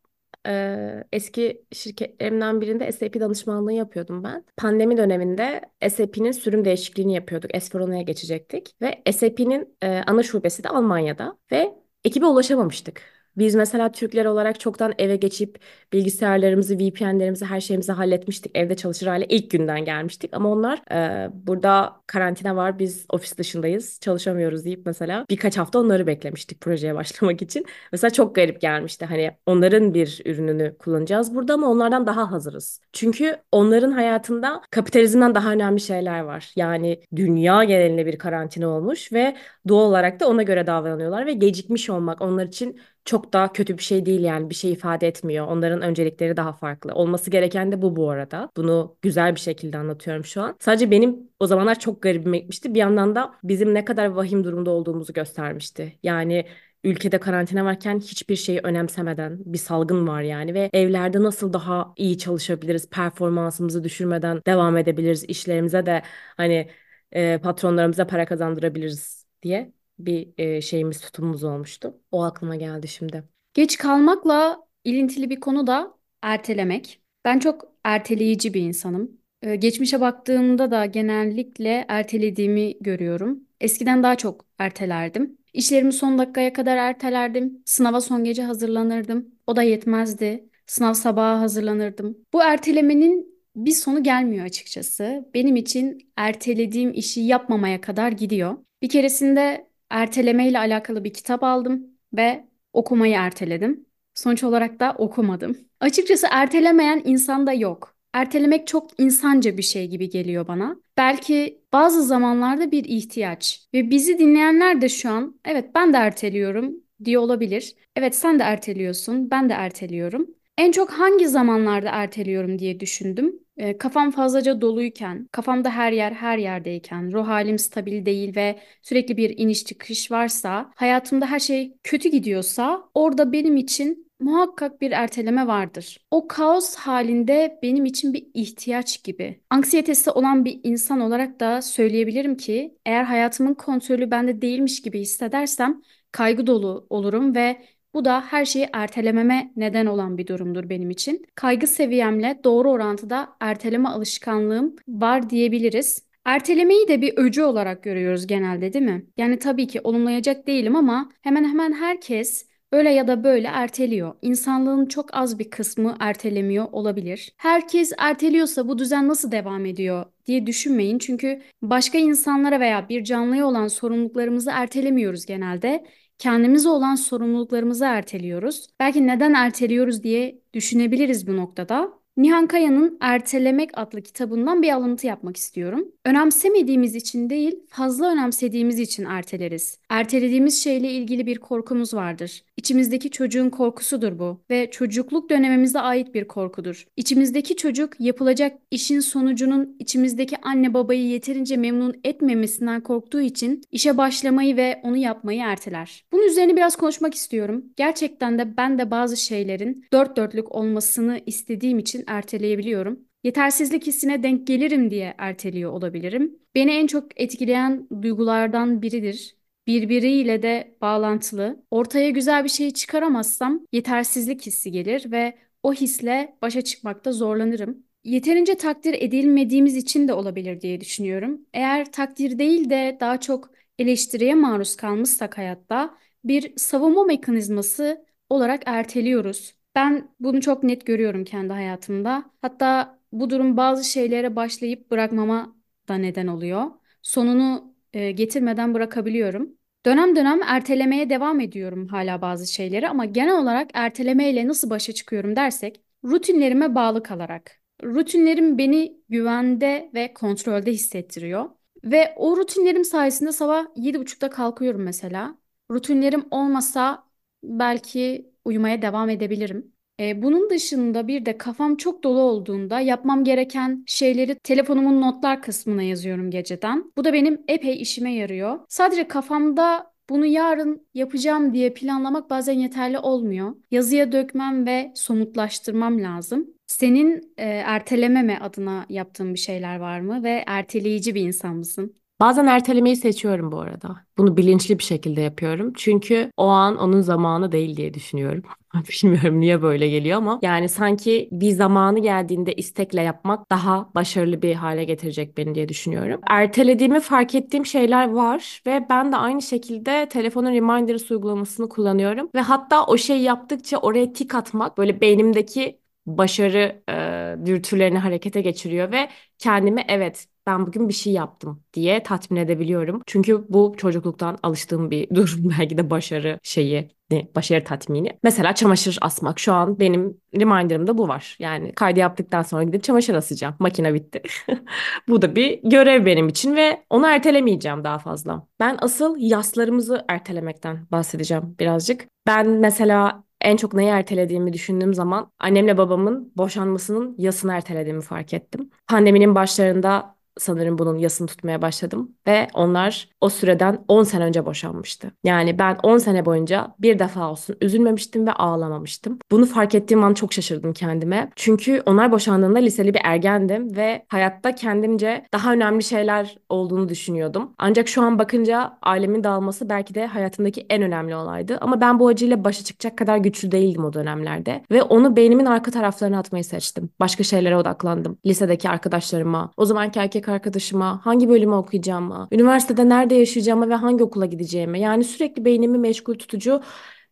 e, 0.47 1.03
eski 1.11 1.65
şirketlerimden 1.71 2.61
birinde 2.61 2.91
SAP 2.91 3.19
danışmanlığı 3.19 3.73
yapıyordum 3.73 4.23
ben. 4.23 4.45
Pandemi 4.57 4.97
döneminde 4.97 5.61
SAP'nin 5.89 6.31
sürüm 6.31 6.65
değişikliğini 6.65 7.13
yapıyorduk. 7.13 7.51
S/4HANA'ya 7.61 8.01
geçecektik 8.01 8.75
ve 8.81 9.01
SAP'nin 9.13 9.77
ana 10.07 10.23
şubesi 10.23 10.63
de 10.63 10.69
Almanya'da 10.69 11.37
ve 11.51 11.75
ekibe 12.03 12.25
ulaşamamıştık. 12.25 13.20
Biz 13.37 13.55
mesela 13.55 13.91
Türkler 13.91 14.25
olarak 14.25 14.59
çoktan 14.59 14.93
eve 14.97 15.15
geçip 15.15 15.59
bilgisayarlarımızı, 15.93 16.77
VPN'lerimizi, 16.77 17.45
her 17.45 17.61
şeyimizi 17.61 17.91
halletmiştik. 17.91 18.51
Evde 18.57 18.75
çalışır 18.75 19.07
hale 19.07 19.25
ilk 19.25 19.51
günden 19.51 19.85
gelmiştik. 19.85 20.33
Ama 20.33 20.49
onlar 20.49 20.81
e, 20.91 21.29
burada 21.33 22.01
karantina 22.07 22.55
var, 22.55 22.79
biz 22.79 23.05
ofis 23.09 23.37
dışındayız, 23.37 23.99
çalışamıyoruz 24.01 24.65
deyip 24.65 24.85
mesela 24.85 25.25
birkaç 25.29 25.57
hafta 25.57 25.79
onları 25.79 26.07
beklemiştik 26.07 26.61
projeye 26.61 26.95
başlamak 27.01 27.41
için. 27.41 27.65
Mesela 27.91 28.11
çok 28.11 28.35
garip 28.35 28.61
gelmişti. 28.61 29.05
Hani 29.05 29.31
onların 29.45 29.93
bir 29.93 30.21
ürününü 30.25 30.77
kullanacağız 30.77 31.35
burada 31.35 31.53
ama 31.53 31.67
onlardan 31.67 32.07
daha 32.07 32.31
hazırız. 32.31 32.79
Çünkü 32.93 33.37
onların 33.51 33.91
hayatında 33.91 34.61
kapitalizmden 34.71 35.35
daha 35.35 35.51
önemli 35.51 35.79
şeyler 35.79 36.19
var. 36.19 36.51
Yani 36.55 37.01
dünya 37.15 37.63
genelinde 37.63 38.05
bir 38.05 38.17
karantina 38.17 38.67
olmuş 38.67 39.13
ve 39.13 39.37
doğal 39.67 39.85
olarak 39.89 40.19
da 40.19 40.27
ona 40.27 40.43
göre 40.43 40.67
davranıyorlar 40.67 41.25
ve 41.25 41.33
gecikmiş 41.33 41.89
olmak 41.89 42.21
onlar 42.21 42.45
için 42.45 42.79
çok 43.05 43.33
daha 43.33 43.53
kötü 43.53 43.77
bir 43.77 43.83
şey 43.83 44.05
değil 44.05 44.21
yani 44.21 44.49
bir 44.49 44.55
şey 44.55 44.71
ifade 44.71 45.07
etmiyor. 45.07 45.47
Onların 45.47 45.81
öncelikleri 45.81 46.37
daha 46.37 46.53
farklı. 46.53 46.93
Olması 46.93 47.29
gereken 47.29 47.71
de 47.71 47.81
bu 47.81 47.95
bu 47.95 48.09
arada. 48.09 48.49
Bunu 48.57 48.97
güzel 49.01 49.35
bir 49.35 49.39
şekilde 49.39 49.77
anlatıyorum 49.77 50.25
şu 50.25 50.41
an. 50.41 50.55
Sadece 50.59 50.91
benim 50.91 51.29
o 51.39 51.47
zamanlar 51.47 51.79
çok 51.79 52.01
garibime 52.01 52.37
gitmişti. 52.37 52.73
Bir 52.73 52.79
yandan 52.79 53.15
da 53.15 53.33
bizim 53.43 53.73
ne 53.73 53.85
kadar 53.85 54.05
vahim 54.05 54.43
durumda 54.43 54.71
olduğumuzu 54.71 55.13
göstermişti. 55.13 55.99
Yani 56.03 56.45
ülkede 56.83 57.19
karantina 57.19 57.65
varken 57.65 57.99
hiçbir 57.99 58.35
şeyi 58.35 58.59
önemsemeden 58.63 59.37
bir 59.45 59.57
salgın 59.57 60.07
var 60.07 60.21
yani 60.21 60.53
ve 60.53 60.69
evlerde 60.73 61.23
nasıl 61.23 61.53
daha 61.53 61.93
iyi 61.97 62.17
çalışabiliriz, 62.17 62.89
performansımızı 62.89 63.83
düşürmeden 63.83 64.41
devam 64.47 64.77
edebiliriz, 64.77 65.23
işlerimize 65.23 65.85
de 65.85 66.01
hani 66.37 66.69
e, 67.11 67.37
patronlarımıza 67.37 68.07
para 68.07 68.25
kazandırabiliriz 68.25 69.25
diye 69.43 69.73
bir 70.05 70.29
e, 70.37 70.61
şeyimiz 70.61 71.01
tutumumuz 71.01 71.43
olmuştu. 71.43 71.97
O 72.11 72.23
aklıma 72.23 72.55
geldi 72.55 72.87
şimdi. 72.87 73.23
Geç 73.53 73.77
kalmakla 73.77 74.67
ilintili 74.83 75.29
bir 75.29 75.39
konu 75.39 75.67
da 75.67 75.97
ertelemek. 76.21 77.01
Ben 77.25 77.39
çok 77.39 77.73
erteleyici 77.83 78.53
bir 78.53 78.61
insanım. 78.61 79.21
Ee, 79.41 79.55
geçmişe 79.55 80.01
baktığımda 80.01 80.71
da 80.71 80.85
genellikle 80.85 81.85
ertelediğimi 81.87 82.77
görüyorum. 82.81 83.39
Eskiden 83.61 84.03
daha 84.03 84.15
çok 84.15 84.45
ertelerdim. 84.59 85.37
İşlerimi 85.53 85.93
son 85.93 86.17
dakikaya 86.17 86.53
kadar 86.53 86.77
ertelerdim. 86.77 87.63
Sınava 87.65 88.01
son 88.01 88.23
gece 88.23 88.43
hazırlanırdım. 88.43 89.35
O 89.47 89.55
da 89.55 89.63
yetmezdi. 89.63 90.49
Sınav 90.65 90.93
sabaha 90.93 91.41
hazırlanırdım. 91.41 92.17
Bu 92.33 92.43
ertelemenin 92.43 93.41
bir 93.55 93.71
sonu 93.71 94.03
gelmiyor 94.03 94.45
açıkçası. 94.45 95.29
Benim 95.33 95.55
için 95.55 96.11
ertelediğim 96.17 96.93
işi 96.93 97.21
yapmamaya 97.21 97.81
kadar 97.81 98.11
gidiyor. 98.11 98.57
Bir 98.81 98.89
keresinde 98.89 99.70
ertelemeyle 99.91 100.59
alakalı 100.59 101.03
bir 101.03 101.13
kitap 101.13 101.43
aldım 101.43 101.87
ve 102.13 102.47
okumayı 102.73 103.15
erteledim. 103.15 103.85
Sonuç 104.13 104.43
olarak 104.43 104.79
da 104.79 104.95
okumadım. 104.97 105.57
Açıkçası 105.79 106.27
ertelemeyen 106.31 107.01
insan 107.05 107.47
da 107.47 107.53
yok. 107.53 107.95
Ertelemek 108.13 108.67
çok 108.67 108.99
insanca 108.99 109.57
bir 109.57 109.61
şey 109.63 109.87
gibi 109.87 110.09
geliyor 110.09 110.47
bana. 110.47 110.77
Belki 110.97 111.61
bazı 111.73 112.03
zamanlarda 112.03 112.71
bir 112.71 112.83
ihtiyaç 112.85 113.67
ve 113.73 113.89
bizi 113.89 114.19
dinleyenler 114.19 114.81
de 114.81 114.89
şu 114.89 115.09
an 115.09 115.39
evet 115.45 115.75
ben 115.75 115.93
de 115.93 115.97
erteliyorum 115.97 116.73
diye 117.05 117.19
olabilir. 117.19 117.75
Evet 117.95 118.15
sen 118.15 118.39
de 118.39 118.43
erteliyorsun, 118.43 119.31
ben 119.31 119.49
de 119.49 119.53
erteliyorum. 119.53 120.27
En 120.57 120.71
çok 120.71 120.91
hangi 120.91 121.27
zamanlarda 121.27 121.89
erteliyorum 121.89 122.59
diye 122.59 122.79
düşündüm. 122.79 123.39
E, 123.61 123.77
kafam 123.77 124.11
fazlaca 124.11 124.61
doluyken, 124.61 125.29
kafamda 125.31 125.69
her 125.69 125.91
yer 125.91 126.11
her 126.11 126.37
yerdeyken, 126.37 127.13
ruh 127.13 127.27
halim 127.27 127.59
stabil 127.59 128.05
değil 128.05 128.35
ve 128.35 128.59
sürekli 128.81 129.17
bir 129.17 129.37
iniş 129.37 129.65
çıkış 129.65 130.11
varsa, 130.11 130.71
hayatımda 130.75 131.25
her 131.25 131.39
şey 131.39 131.73
kötü 131.83 132.09
gidiyorsa 132.09 132.89
orada 132.93 133.31
benim 133.31 133.57
için 133.57 134.11
muhakkak 134.19 134.81
bir 134.81 134.91
erteleme 134.91 135.47
vardır. 135.47 135.97
O 136.11 136.27
kaos 136.27 136.75
halinde 136.75 137.59
benim 137.63 137.85
için 137.85 138.13
bir 138.13 138.27
ihtiyaç 138.33 139.03
gibi. 139.03 139.41
Anksiyetesi 139.49 140.11
olan 140.11 140.45
bir 140.45 140.59
insan 140.63 140.99
olarak 140.99 141.39
da 141.39 141.61
söyleyebilirim 141.61 142.37
ki 142.37 142.77
eğer 142.85 143.03
hayatımın 143.03 143.53
kontrolü 143.53 144.11
bende 144.11 144.41
değilmiş 144.41 144.81
gibi 144.81 144.99
hissedersem 144.99 145.81
kaygı 146.11 146.47
dolu 146.47 146.87
olurum 146.89 147.35
ve 147.35 147.61
bu 147.93 148.05
da 148.05 148.21
her 148.21 148.45
şeyi 148.45 148.67
ertelememe 148.73 149.51
neden 149.55 149.85
olan 149.85 150.17
bir 150.17 150.27
durumdur 150.27 150.69
benim 150.69 150.89
için. 150.89 151.25
Kaygı 151.35 151.67
seviyemle 151.67 152.39
doğru 152.43 152.71
orantıda 152.71 153.29
erteleme 153.39 153.89
alışkanlığım 153.89 154.75
var 154.87 155.29
diyebiliriz. 155.29 156.11
Ertelemeyi 156.25 156.87
de 156.87 157.01
bir 157.01 157.13
öcü 157.17 157.43
olarak 157.43 157.83
görüyoruz 157.83 158.27
genelde 158.27 158.73
değil 158.73 158.85
mi? 158.85 159.05
Yani 159.17 159.39
tabii 159.39 159.67
ki 159.67 159.81
olumlayacak 159.83 160.47
değilim 160.47 160.75
ama 160.75 161.11
hemen 161.21 161.43
hemen 161.43 161.73
herkes 161.73 162.45
öyle 162.71 162.89
ya 162.89 163.07
da 163.07 163.23
böyle 163.23 163.47
erteliyor. 163.47 164.15
İnsanlığın 164.21 164.85
çok 164.85 165.15
az 165.17 165.39
bir 165.39 165.49
kısmı 165.49 165.95
ertelemiyor 165.99 166.67
olabilir. 166.71 167.33
Herkes 167.37 167.91
erteliyorsa 167.97 168.67
bu 168.67 168.77
düzen 168.77 169.07
nasıl 169.07 169.31
devam 169.31 169.65
ediyor 169.65 170.05
diye 170.25 170.45
düşünmeyin. 170.47 170.99
Çünkü 170.99 171.41
başka 171.61 171.97
insanlara 171.97 172.59
veya 172.59 172.89
bir 172.89 173.03
canlıya 173.03 173.45
olan 173.47 173.67
sorumluluklarımızı 173.67 174.51
ertelemiyoruz 174.51 175.25
genelde. 175.25 175.85
Kendimize 176.21 176.69
olan 176.69 176.95
sorumluluklarımızı 176.95 177.85
erteliyoruz. 177.85 178.67
Belki 178.79 179.07
neden 179.07 179.33
erteliyoruz 179.33 180.03
diye 180.03 180.41
düşünebiliriz 180.53 181.27
bu 181.27 181.37
noktada. 181.37 181.93
Nihan 182.17 182.47
Kaya'nın 182.47 182.97
Ertelemek 183.01 183.69
adlı 183.73 184.01
kitabından 184.01 184.61
bir 184.61 184.71
alıntı 184.71 185.07
yapmak 185.07 185.37
istiyorum. 185.37 185.91
Önemsemediğimiz 186.05 186.95
için 186.95 187.29
değil, 187.29 187.59
fazla 187.69 188.11
önemsediğimiz 188.11 188.79
için 188.79 189.05
erteleriz. 189.05 189.79
Ertelediğimiz 189.91 190.63
şeyle 190.63 190.91
ilgili 190.91 191.25
bir 191.25 191.37
korkumuz 191.37 191.93
vardır. 191.93 192.43
İçimizdeki 192.57 193.11
çocuğun 193.11 193.49
korkusudur 193.49 194.19
bu 194.19 194.41
ve 194.49 194.71
çocukluk 194.71 195.29
dönemimize 195.29 195.79
ait 195.79 196.13
bir 196.13 196.27
korkudur. 196.27 196.87
İçimizdeki 196.97 197.55
çocuk 197.55 197.99
yapılacak 197.99 198.57
işin 198.71 198.99
sonucunun 198.99 199.75
içimizdeki 199.79 200.37
anne 200.41 200.73
babayı 200.73 201.07
yeterince 201.07 201.57
memnun 201.57 201.99
etmemesinden 202.03 202.81
korktuğu 202.81 203.21
için 203.21 203.61
işe 203.71 203.97
başlamayı 203.97 204.57
ve 204.57 204.79
onu 204.83 204.97
yapmayı 204.97 205.41
erteler. 205.41 206.05
Bunun 206.11 206.27
üzerine 206.27 206.55
biraz 206.55 206.75
konuşmak 206.75 207.13
istiyorum. 207.13 207.65
Gerçekten 207.75 208.39
de 208.39 208.57
ben 208.57 208.79
de 208.79 208.91
bazı 208.91 209.17
şeylerin 209.17 209.85
dört 209.93 210.17
dörtlük 210.17 210.55
olmasını 210.55 211.21
istediğim 211.25 211.79
için 211.79 212.03
erteleyebiliyorum. 212.07 212.99
Yetersizlik 213.23 213.87
hissine 213.87 214.23
denk 214.23 214.47
gelirim 214.47 214.91
diye 214.91 215.13
erteliyor 215.17 215.71
olabilirim. 215.71 216.39
Beni 216.55 216.71
en 216.71 216.87
çok 216.87 217.21
etkileyen 217.21 217.87
duygulardan 218.01 218.81
biridir 218.81 219.40
birbiriyle 219.71 220.43
de 220.43 220.75
bağlantılı. 220.81 221.63
Ortaya 221.71 222.09
güzel 222.09 222.43
bir 222.43 222.49
şey 222.49 222.71
çıkaramazsam 222.71 223.65
yetersizlik 223.71 224.45
hissi 224.45 224.71
gelir 224.71 225.11
ve 225.11 225.37
o 225.63 225.73
hisle 225.73 226.37
başa 226.41 226.61
çıkmakta 226.61 227.11
zorlanırım. 227.11 227.83
Yeterince 228.03 228.55
takdir 228.57 228.93
edilmediğimiz 228.93 229.75
için 229.75 230.07
de 230.07 230.13
olabilir 230.13 230.61
diye 230.61 230.81
düşünüyorum. 230.81 231.41
Eğer 231.53 231.91
takdir 231.91 232.39
değil 232.39 232.69
de 232.69 232.97
daha 232.99 233.19
çok 233.19 233.49
eleştiriye 233.79 234.35
maruz 234.35 234.75
kalmışsak 234.75 235.37
hayatta 235.37 235.97
bir 236.23 236.53
savunma 236.57 237.03
mekanizması 237.03 238.05
olarak 238.29 238.63
erteliyoruz. 238.65 239.55
Ben 239.75 240.09
bunu 240.19 240.41
çok 240.41 240.63
net 240.63 240.85
görüyorum 240.85 241.23
kendi 241.23 241.53
hayatımda. 241.53 242.31
Hatta 242.41 242.99
bu 243.11 243.29
durum 243.29 243.57
bazı 243.57 243.83
şeylere 243.83 244.35
başlayıp 244.35 244.91
bırakmama 244.91 245.55
da 245.87 245.95
neden 245.95 246.27
oluyor. 246.27 246.65
Sonunu 247.01 247.75
getirmeden 247.93 248.73
bırakabiliyorum. 248.73 249.57
Dönem 249.85 250.15
dönem 250.15 250.41
ertelemeye 250.43 251.09
devam 251.09 251.39
ediyorum 251.39 251.87
hala 251.87 252.21
bazı 252.21 252.47
şeyleri 252.53 252.89
ama 252.89 253.05
genel 253.05 253.37
olarak 253.37 253.69
ertelemeyle 253.73 254.47
nasıl 254.47 254.69
başa 254.69 254.93
çıkıyorum 254.93 255.35
dersek 255.35 255.81
rutinlerime 256.05 256.75
bağlı 256.75 257.03
kalarak. 257.03 257.61
Rutinlerim 257.83 258.57
beni 258.57 259.01
güvende 259.09 259.91
ve 259.93 260.13
kontrolde 260.13 260.71
hissettiriyor. 260.71 261.49
Ve 261.83 262.13
o 262.15 262.37
rutinlerim 262.37 262.85
sayesinde 262.85 263.31
sabah 263.31 263.65
yedi 263.75 263.99
buçukta 263.99 264.29
kalkıyorum 264.29 264.81
mesela. 264.83 265.37
Rutinlerim 265.71 266.25
olmasa 266.31 267.03
belki 267.43 268.31
uyumaya 268.45 268.81
devam 268.81 269.09
edebilirim. 269.09 269.73
E, 270.01 270.21
bunun 270.21 270.49
dışında 270.49 271.07
bir 271.07 271.25
de 271.25 271.37
kafam 271.37 271.75
çok 271.75 272.03
dolu 272.03 272.19
olduğunda 272.19 272.79
yapmam 272.79 273.23
gereken 273.23 273.83
şeyleri 273.87 274.35
telefonumun 274.35 275.01
notlar 275.01 275.41
kısmına 275.41 275.83
yazıyorum 275.83 276.31
geceden. 276.31 276.91
Bu 276.97 277.03
da 277.03 277.13
benim 277.13 277.41
epey 277.47 277.81
işime 277.81 278.13
yarıyor. 278.13 278.59
Sadece 278.69 279.07
kafamda 279.07 279.91
bunu 280.09 280.25
yarın 280.25 280.87
yapacağım 280.93 281.53
diye 281.53 281.73
planlamak 281.73 282.29
bazen 282.29 282.53
yeterli 282.53 282.99
olmuyor. 282.99 283.55
Yazıya 283.71 284.11
dökmem 284.11 284.65
ve 284.65 284.91
somutlaştırmam 284.95 286.03
lazım. 286.03 286.47
Senin 286.67 287.33
e, 287.37 287.45
ertelememe 287.45 288.39
adına 288.39 288.85
yaptığın 288.89 289.33
bir 289.33 289.39
şeyler 289.39 289.75
var 289.79 289.99
mı 289.99 290.23
ve 290.23 290.43
erteleyici 290.47 291.15
bir 291.15 291.21
insan 291.21 291.55
mısın? 291.55 292.00
Bazen 292.21 292.45
ertelemeyi 292.45 292.95
seçiyorum 292.95 293.51
bu 293.51 293.59
arada. 293.59 293.95
Bunu 294.17 294.37
bilinçli 294.37 294.79
bir 294.79 294.83
şekilde 294.83 295.21
yapıyorum. 295.21 295.73
Çünkü 295.75 296.31
o 296.37 296.47
an 296.47 296.77
onun 296.77 297.01
zamanı 297.01 297.51
değil 297.51 297.77
diye 297.77 297.93
düşünüyorum. 297.93 298.43
Bilmiyorum 299.03 299.39
niye 299.39 299.61
böyle 299.61 299.89
geliyor 299.89 300.17
ama 300.17 300.39
yani 300.41 300.69
sanki 300.69 301.29
bir 301.31 301.51
zamanı 301.51 301.99
geldiğinde 301.99 302.53
istekle 302.53 303.01
yapmak 303.01 303.51
daha 303.51 303.89
başarılı 303.95 304.41
bir 304.41 304.55
hale 304.55 304.83
getirecek 304.83 305.37
beni 305.37 305.55
diye 305.55 305.69
düşünüyorum. 305.69 306.21
Ertelediğimi 306.29 306.99
fark 306.99 307.35
ettiğim 307.35 307.65
şeyler 307.65 308.09
var 308.09 308.61
ve 308.67 308.85
ben 308.89 309.11
de 309.11 309.17
aynı 309.17 309.41
şekilde 309.41 310.09
telefonun 310.09 310.51
Reminders 310.51 311.11
uygulamasını 311.11 311.69
kullanıyorum 311.69 312.29
ve 312.35 312.41
hatta 312.41 312.85
o 312.85 312.97
şeyi 312.97 313.21
yaptıkça 313.21 313.77
oraya 313.77 314.13
tik 314.13 314.35
atmak 314.35 314.77
böyle 314.77 315.01
beynimdeki 315.01 315.80
başarı 316.05 316.83
e, 316.89 317.45
dürtülerini 317.45 317.97
harekete 317.97 318.41
geçiriyor 318.41 318.91
ve 318.91 319.09
kendimi 319.37 319.85
evet 319.87 320.27
ben 320.47 320.67
bugün 320.67 320.89
bir 320.89 320.93
şey 320.93 321.13
yaptım 321.13 321.63
diye 321.73 322.03
tatmin 322.03 322.39
edebiliyorum. 322.39 323.01
Çünkü 323.05 323.45
bu 323.49 323.73
çocukluktan 323.77 324.37
alıştığım 324.43 324.91
bir 324.91 325.09
durum 325.15 325.53
belki 325.59 325.77
de 325.77 325.89
başarı 325.89 326.39
şeyi 326.43 326.89
başarı 327.35 327.63
tatmini. 327.63 328.19
Mesela 328.23 328.55
çamaşır 328.55 328.97
asmak. 329.01 329.39
Şu 329.39 329.53
an 329.53 329.79
benim 329.79 330.17
reminder'ımda 330.39 330.97
bu 330.97 331.07
var. 331.07 331.35
Yani 331.39 331.73
kaydı 331.73 331.99
yaptıktan 331.99 332.41
sonra 332.41 332.63
gidip 332.63 332.83
çamaşır 332.83 333.15
asacağım. 333.15 333.55
Makine 333.59 333.93
bitti. 333.93 334.21
bu 335.07 335.21
da 335.21 335.35
bir 335.35 335.59
görev 335.63 336.05
benim 336.05 336.27
için 336.27 336.55
ve 336.55 336.83
onu 336.89 337.07
ertelemeyeceğim 337.07 337.83
daha 337.83 337.99
fazla. 337.99 338.47
Ben 338.59 338.77
asıl 338.81 339.15
yaslarımızı 339.19 340.05
ertelemekten 340.07 340.87
bahsedeceğim 340.91 341.55
birazcık. 341.59 342.07
Ben 342.27 342.47
mesela 342.49 343.23
en 343.41 343.57
çok 343.57 343.73
neyi 343.73 343.89
ertelediğimi 343.89 344.53
düşündüğüm 344.53 344.93
zaman 344.93 345.31
annemle 345.39 345.77
babamın 345.77 346.33
boşanmasının 346.37 347.15
yasını 347.17 347.53
ertelediğimi 347.53 348.01
fark 348.01 348.33
ettim. 348.33 348.69
Pandeminin 348.87 349.35
başlarında 349.35 350.15
sanırım 350.39 350.77
bunun 350.77 350.97
yasını 350.97 351.27
tutmaya 351.27 351.61
başladım 351.61 352.11
ve 352.27 352.47
onlar 352.53 353.09
o 353.21 353.29
süreden 353.29 353.83
10 353.87 354.03
sene 354.03 354.23
önce 354.23 354.45
boşanmıştı. 354.45 355.11
Yani 355.23 355.59
ben 355.59 355.77
10 355.83 355.97
sene 355.97 356.25
boyunca 356.25 356.75
bir 356.79 356.99
defa 356.99 357.31
olsun 357.31 357.55
üzülmemiştim 357.61 358.27
ve 358.27 358.31
ağlamamıştım. 358.31 359.19
Bunu 359.31 359.45
fark 359.45 359.75
ettiğim 359.75 360.03
an 360.03 360.13
çok 360.13 360.33
şaşırdım 360.33 360.73
kendime. 360.73 361.31
Çünkü 361.35 361.81
onlar 361.85 362.11
boşandığında 362.11 362.59
liseli 362.59 362.93
bir 362.93 363.01
ergendim 363.03 363.75
ve 363.75 364.05
hayatta 364.07 364.55
kendimce 364.55 365.25
daha 365.33 365.53
önemli 365.53 365.83
şeyler 365.83 366.37
olduğunu 366.49 366.89
düşünüyordum. 366.89 367.53
Ancak 367.57 367.87
şu 367.87 368.01
an 368.01 368.19
bakınca 368.19 368.77
ailemin 368.81 369.23
dağılması 369.23 369.69
belki 369.69 369.95
de 369.95 370.05
hayatımdaki 370.07 370.65
en 370.69 370.81
önemli 370.81 371.15
olaydı. 371.15 371.57
Ama 371.61 371.81
ben 371.81 371.99
bu 371.99 372.07
acıyla 372.07 372.43
başa 372.43 372.63
çıkacak 372.63 372.97
kadar 372.97 373.17
güçlü 373.17 373.51
değildim 373.51 373.85
o 373.85 373.93
dönemlerde. 373.93 374.63
Ve 374.71 374.83
onu 374.83 375.15
beynimin 375.15 375.45
arka 375.45 375.71
taraflarına 375.71 376.19
atmayı 376.19 376.43
seçtim. 376.43 376.89
Başka 376.99 377.23
şeylere 377.23 377.57
odaklandım. 377.57 378.17
Lisedeki 378.25 378.69
arkadaşlarıma, 378.69 379.51
o 379.57 379.65
zamanki 379.65 379.99
erkek 379.99 380.20
arkadaşıma, 380.29 381.05
hangi 381.05 381.29
bölümü 381.29 381.55
okuyacağıma, 381.55 382.27
üniversitede 382.31 382.89
nerede 382.89 383.15
yaşayacağıma 383.15 383.69
ve 383.69 383.75
hangi 383.75 384.03
okula 384.03 384.25
gideceğime. 384.25 384.79
Yani 384.79 385.03
sürekli 385.03 385.45
beynimi 385.45 385.77
meşgul 385.77 386.15
tutucu 386.15 386.61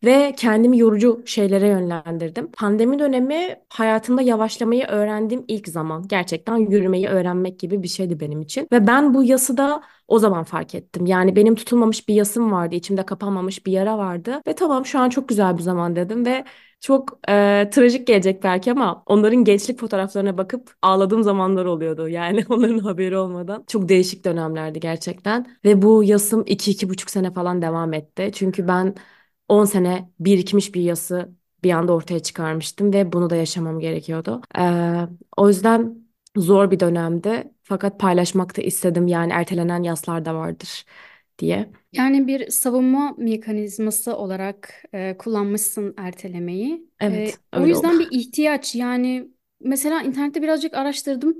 ve 0.04 0.34
kendimi 0.36 0.78
yorucu 0.78 1.22
şeylere 1.26 1.68
yönlendirdim. 1.68 2.50
Pandemi 2.52 2.98
dönemi 2.98 3.56
hayatımda 3.68 4.22
yavaşlamayı 4.22 4.84
öğrendiğim 4.86 5.44
ilk 5.48 5.68
zaman. 5.68 6.08
Gerçekten 6.08 6.56
yürümeyi 6.56 7.08
öğrenmek 7.08 7.58
gibi 7.58 7.82
bir 7.82 7.88
şeydi 7.88 8.20
benim 8.20 8.40
için. 8.40 8.68
Ve 8.72 8.86
ben 8.86 9.14
bu 9.14 9.24
yası 9.24 9.56
da 9.56 9.82
o 10.10 10.18
zaman 10.18 10.44
fark 10.44 10.74
ettim. 10.74 11.06
Yani 11.06 11.36
benim 11.36 11.54
tutulmamış 11.54 12.08
bir 12.08 12.14
yasım 12.14 12.52
vardı, 12.52 12.74
içimde 12.74 13.06
kapanmamış 13.06 13.66
bir 13.66 13.72
yara 13.72 13.98
vardı. 13.98 14.42
Ve 14.46 14.54
tamam 14.54 14.86
şu 14.86 14.98
an 14.98 15.08
çok 15.10 15.28
güzel 15.28 15.58
bir 15.58 15.62
zaman 15.62 15.96
dedim 15.96 16.26
ve 16.26 16.44
çok 16.80 17.20
e, 17.28 17.70
trajik 17.72 18.06
gelecek 18.06 18.42
belki 18.44 18.72
ama 18.72 19.02
onların 19.06 19.44
gençlik 19.44 19.80
fotoğraflarına 19.80 20.38
bakıp 20.38 20.74
ağladığım 20.82 21.22
zamanlar 21.22 21.64
oluyordu. 21.64 22.08
Yani 22.08 22.44
onların 22.48 22.78
haberi 22.78 23.16
olmadan. 23.16 23.64
Çok 23.68 23.88
değişik 23.88 24.24
dönemlerdi 24.24 24.80
gerçekten. 24.80 25.46
Ve 25.64 25.82
bu 25.82 26.04
yasım 26.04 26.44
iki 26.46 26.70
iki 26.70 26.88
buçuk 26.88 27.10
sene 27.10 27.32
falan 27.32 27.62
devam 27.62 27.92
etti. 27.92 28.30
Çünkü 28.34 28.68
ben 28.68 28.94
10 29.48 29.64
sene 29.64 30.10
birikmiş 30.20 30.74
bir 30.74 30.80
yası 30.82 31.34
bir 31.64 31.70
anda 31.72 31.92
ortaya 31.92 32.20
çıkarmıştım 32.20 32.92
ve 32.92 33.12
bunu 33.12 33.30
da 33.30 33.36
yaşamam 33.36 33.80
gerekiyordu. 33.80 34.40
Ee, 34.58 35.08
o 35.36 35.48
yüzden 35.48 36.06
zor 36.36 36.70
bir 36.70 36.80
dönemdi 36.80 37.52
fakat 37.70 38.00
paylaşmak 38.00 38.58
da 38.58 38.62
istedim 38.62 39.08
yani 39.08 39.34
ertelenen 39.34 39.84
yaslar 39.84 40.26
da 40.26 40.36
vardır 40.36 40.86
diye. 41.40 41.70
Yani 41.92 42.26
bir 42.26 42.50
savunma 42.50 43.14
mekanizması 43.18 44.16
olarak 44.16 44.82
e, 44.94 45.16
kullanmışsın 45.18 45.94
ertelemeyi. 45.96 46.90
E, 47.10 47.32
Evet, 47.32 47.40
o 47.54 47.66
öyle 47.66 47.76
oldu. 47.76 47.92
yüzden 47.92 47.98
bir 47.98 48.08
ihtiyaç 48.10 48.74
yani 48.74 49.30
mesela 49.60 50.02
internette 50.02 50.42
birazcık 50.42 50.74
araştırdım. 50.74 51.36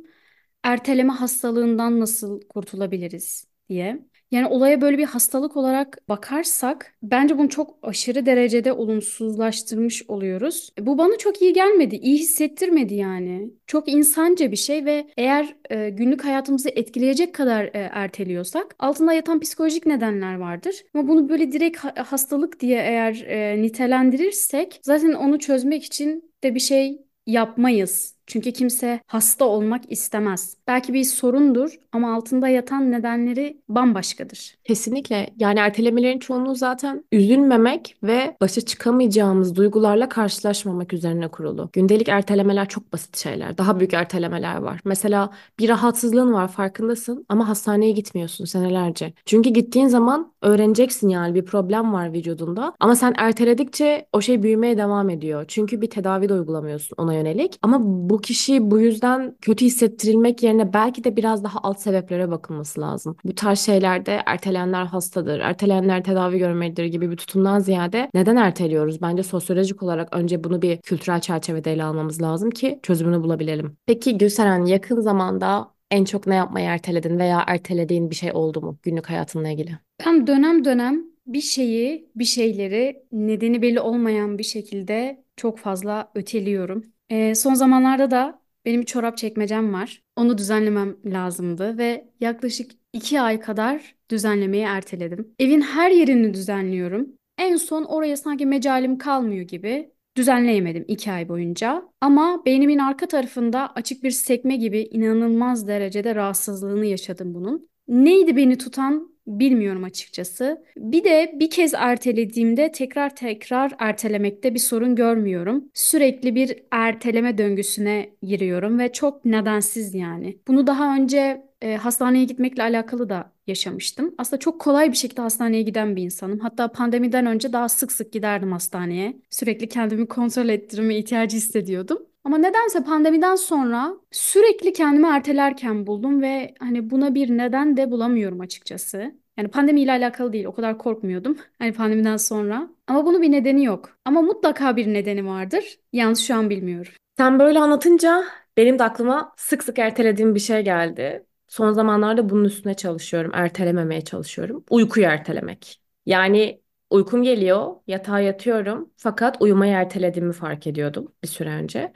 Erteleme 0.64 1.12
hastalığından 1.12 2.00
nasıl 2.00 2.40
kurtulabiliriz 2.48 3.46
diye. 3.70 3.98
Yani 4.30 4.46
olaya 4.46 4.80
böyle 4.80 4.98
bir 4.98 5.04
hastalık 5.04 5.56
olarak 5.56 5.98
bakarsak 6.08 6.94
bence 7.02 7.38
bunu 7.38 7.48
çok 7.48 7.78
aşırı 7.82 8.26
derecede 8.26 8.72
olumsuzlaştırmış 8.72 10.02
oluyoruz. 10.08 10.70
Bu 10.80 10.98
bana 10.98 11.18
çok 11.18 11.42
iyi 11.42 11.52
gelmedi, 11.52 11.96
iyi 11.96 12.18
hissettirmedi 12.18 12.94
yani. 12.94 13.50
Çok 13.66 13.88
insanca 13.88 14.50
bir 14.52 14.56
şey 14.56 14.84
ve 14.84 15.06
eğer 15.16 15.56
e, 15.70 15.90
günlük 15.90 16.24
hayatımızı 16.24 16.68
etkileyecek 16.70 17.34
kadar 17.34 17.64
e, 17.64 17.70
erteliyorsak 17.92 18.76
altında 18.78 19.12
yatan 19.12 19.40
psikolojik 19.40 19.86
nedenler 19.86 20.34
vardır. 20.34 20.74
Ama 20.94 21.08
bunu 21.08 21.28
böyle 21.28 21.52
direkt 21.52 21.78
ha- 21.78 21.94
hastalık 22.12 22.60
diye 22.60 22.78
eğer 22.80 23.14
e, 23.26 23.62
nitelendirirsek 23.62 24.80
zaten 24.82 25.12
onu 25.12 25.38
çözmek 25.38 25.84
için 25.84 26.32
de 26.44 26.54
bir 26.54 26.60
şey 26.60 26.98
yapmayız. 27.26 28.16
Çünkü 28.30 28.52
kimse 28.52 29.00
hasta 29.06 29.44
olmak 29.44 29.92
istemez. 29.92 30.56
Belki 30.66 30.92
bir 30.92 31.04
sorundur 31.04 31.74
ama 31.92 32.14
altında 32.14 32.48
yatan 32.48 32.92
nedenleri 32.92 33.60
bambaşkadır. 33.68 34.54
Kesinlikle. 34.64 35.30
Yani 35.38 35.58
ertelemelerin 35.58 36.18
çoğunluğu 36.18 36.54
zaten 36.54 37.04
üzülmemek 37.12 37.96
ve 38.02 38.36
başa 38.40 38.60
çıkamayacağımız 38.60 39.56
duygularla 39.56 40.08
karşılaşmamak 40.08 40.92
üzerine 40.92 41.28
kurulu. 41.28 41.70
Gündelik 41.72 42.08
ertelemeler 42.08 42.68
çok 42.68 42.92
basit 42.92 43.16
şeyler. 43.16 43.58
Daha 43.58 43.78
büyük 43.80 43.94
ertelemeler 43.94 44.56
var. 44.56 44.80
Mesela 44.84 45.30
bir 45.58 45.68
rahatsızlığın 45.68 46.32
var 46.32 46.48
farkındasın 46.48 47.26
ama 47.28 47.48
hastaneye 47.48 47.92
gitmiyorsun 47.92 48.44
senelerce. 48.44 49.12
Çünkü 49.26 49.50
gittiğin 49.50 49.88
zaman 49.88 50.32
öğreneceksin 50.42 51.08
yani 51.08 51.34
bir 51.34 51.44
problem 51.44 51.92
var 51.92 52.12
vücudunda. 52.12 52.72
Ama 52.80 52.96
sen 52.96 53.14
erteledikçe 53.18 54.06
o 54.12 54.20
şey 54.20 54.42
büyümeye 54.42 54.78
devam 54.78 55.10
ediyor. 55.10 55.44
Çünkü 55.48 55.80
bir 55.80 55.90
tedavi 55.90 56.28
de 56.28 56.34
uygulamıyorsun 56.34 56.94
ona 56.98 57.14
yönelik. 57.14 57.58
Ama 57.62 57.78
bu 57.82 58.19
kişi 58.20 58.70
bu 58.70 58.80
yüzden 58.80 59.36
kötü 59.40 59.64
hissettirilmek 59.64 60.42
yerine 60.42 60.72
belki 60.72 61.04
de 61.04 61.16
biraz 61.16 61.44
daha 61.44 61.58
alt 61.62 61.80
sebeplere 61.80 62.30
bakılması 62.30 62.80
lazım. 62.80 63.16
Bu 63.24 63.34
tarz 63.34 63.58
şeylerde 63.58 64.22
ertelenenler 64.26 64.84
hastadır, 64.84 65.40
ertelenenler 65.40 66.04
tedavi 66.04 66.38
görmelidir 66.38 66.84
gibi 66.84 67.10
bir 67.10 67.16
tutumdan 67.16 67.58
ziyade 67.58 68.10
neden 68.14 68.36
erteliyoruz? 68.36 69.02
Bence 69.02 69.22
sosyolojik 69.22 69.82
olarak 69.82 70.16
önce 70.16 70.44
bunu 70.44 70.62
bir 70.62 70.76
kültürel 70.76 71.20
çerçevede 71.20 71.72
ele 71.72 71.84
almamız 71.84 72.22
lazım 72.22 72.50
ki 72.50 72.80
çözümünü 72.82 73.22
bulabilelim. 73.22 73.76
Peki 73.86 74.18
Gülseren 74.18 74.64
yakın 74.64 75.00
zamanda 75.00 75.70
en 75.90 76.04
çok 76.04 76.26
ne 76.26 76.34
yapmayı 76.34 76.66
erteledin 76.66 77.18
veya 77.18 77.44
ertelediğin 77.46 78.10
bir 78.10 78.14
şey 78.14 78.32
oldu 78.32 78.60
mu 78.60 78.78
günlük 78.82 79.10
hayatınla 79.10 79.48
ilgili? 79.48 79.70
Ben 80.06 80.26
dönem 80.26 80.64
dönem 80.64 81.04
bir 81.26 81.40
şeyi, 81.40 82.10
bir 82.16 82.24
şeyleri 82.24 83.02
nedeni 83.12 83.62
belli 83.62 83.80
olmayan 83.80 84.38
bir 84.38 84.44
şekilde 84.44 85.24
çok 85.36 85.58
fazla 85.58 86.10
öteliyorum. 86.14 86.84
Ee, 87.10 87.34
son 87.34 87.54
zamanlarda 87.54 88.10
da 88.10 88.40
benim 88.64 88.80
bir 88.80 88.86
çorap 88.86 89.16
çekmecem 89.18 89.72
var. 89.72 90.02
Onu 90.16 90.38
düzenlemem 90.38 90.96
lazımdı 91.04 91.78
ve 91.78 92.08
yaklaşık 92.20 92.70
iki 92.92 93.20
ay 93.20 93.40
kadar 93.40 93.94
düzenlemeyi 94.10 94.64
erteledim. 94.64 95.34
Evin 95.38 95.60
her 95.60 95.90
yerini 95.90 96.34
düzenliyorum. 96.34 97.08
En 97.38 97.56
son 97.56 97.84
oraya 97.84 98.16
sanki 98.16 98.46
mecalim 98.46 98.98
kalmıyor 98.98 99.42
gibi 99.42 99.90
düzenleyemedim 100.16 100.84
iki 100.88 101.12
ay 101.12 101.28
boyunca. 101.28 101.82
Ama 102.00 102.42
beynimin 102.46 102.78
arka 102.78 103.06
tarafında 103.08 103.72
açık 103.74 104.02
bir 104.02 104.10
sekme 104.10 104.56
gibi 104.56 104.80
inanılmaz 104.80 105.68
derecede 105.68 106.14
rahatsızlığını 106.14 106.86
yaşadım 106.86 107.34
bunun. 107.34 107.68
Neydi 107.88 108.36
beni 108.36 108.58
tutan 108.58 109.09
bilmiyorum 109.26 109.84
açıkçası. 109.84 110.64
Bir 110.76 111.04
de 111.04 111.34
bir 111.34 111.50
kez 111.50 111.74
ertelediğimde 111.74 112.72
tekrar 112.72 113.16
tekrar 113.16 113.72
ertelemekte 113.78 114.54
bir 114.54 114.58
sorun 114.58 114.96
görmüyorum. 114.96 115.64
Sürekli 115.74 116.34
bir 116.34 116.62
erteleme 116.70 117.38
döngüsüne 117.38 118.10
giriyorum 118.22 118.78
ve 118.78 118.92
çok 118.92 119.24
nedensiz 119.24 119.94
yani. 119.94 120.38
Bunu 120.48 120.66
daha 120.66 120.96
önce 120.96 121.50
e, 121.62 121.76
hastaneye 121.76 122.24
gitmekle 122.24 122.62
alakalı 122.62 123.08
da 123.08 123.32
yaşamıştım. 123.46 124.14
Aslında 124.18 124.40
çok 124.40 124.60
kolay 124.60 124.92
bir 124.92 124.96
şekilde 124.96 125.22
hastaneye 125.22 125.62
giden 125.62 125.96
bir 125.96 126.02
insanım. 126.02 126.38
Hatta 126.38 126.72
pandemiden 126.72 127.26
önce 127.26 127.52
daha 127.52 127.68
sık 127.68 127.92
sık 127.92 128.12
giderdim 128.12 128.52
hastaneye. 128.52 129.16
Sürekli 129.30 129.68
kendimi 129.68 130.06
kontrol 130.08 130.48
ettirme 130.48 130.96
ihtiyacı 130.96 131.36
hissediyordum. 131.36 132.09
Ama 132.24 132.38
nedense 132.38 132.84
pandemiden 132.84 133.34
sonra 133.34 133.96
sürekli 134.10 134.72
kendimi 134.72 135.06
ertelerken 135.06 135.86
buldum 135.86 136.22
ve 136.22 136.54
hani 136.58 136.90
buna 136.90 137.14
bir 137.14 137.30
neden 137.38 137.76
de 137.76 137.90
bulamıyorum 137.90 138.40
açıkçası. 138.40 139.14
Yani 139.36 139.48
pandemiyle 139.48 139.92
alakalı 139.92 140.32
değil, 140.32 140.44
o 140.44 140.54
kadar 140.54 140.78
korkmuyordum 140.78 141.38
hani 141.58 141.72
pandemiden 141.72 142.16
sonra. 142.16 142.70
Ama 142.86 143.06
bunun 143.06 143.22
bir 143.22 143.32
nedeni 143.32 143.64
yok. 143.64 143.98
Ama 144.04 144.22
mutlaka 144.22 144.76
bir 144.76 144.86
nedeni 144.86 145.26
vardır. 145.26 145.78
Yalnız 145.92 146.18
şu 146.20 146.34
an 146.34 146.50
bilmiyorum. 146.50 146.92
Sen 147.18 147.38
böyle 147.38 147.58
anlatınca 147.58 148.24
benim 148.56 148.78
de 148.78 148.84
aklıma 148.84 149.32
sık 149.36 149.62
sık 149.64 149.78
ertelediğim 149.78 150.34
bir 150.34 150.40
şey 150.40 150.62
geldi. 150.64 151.26
Son 151.48 151.72
zamanlarda 151.72 152.28
bunun 152.28 152.44
üstüne 152.44 152.74
çalışıyorum, 152.74 153.30
ertelememeye 153.34 154.00
çalışıyorum. 154.00 154.64
Uykuyu 154.70 155.06
ertelemek. 155.06 155.80
Yani 156.06 156.60
uykum 156.90 157.22
geliyor, 157.22 157.76
yatağa 157.86 158.20
yatıyorum 158.20 158.90
fakat 158.96 159.36
uyumayı 159.42 159.72
ertelediğimi 159.72 160.32
fark 160.32 160.66
ediyordum 160.66 161.12
bir 161.22 161.28
süre 161.28 161.50
önce. 161.50 161.92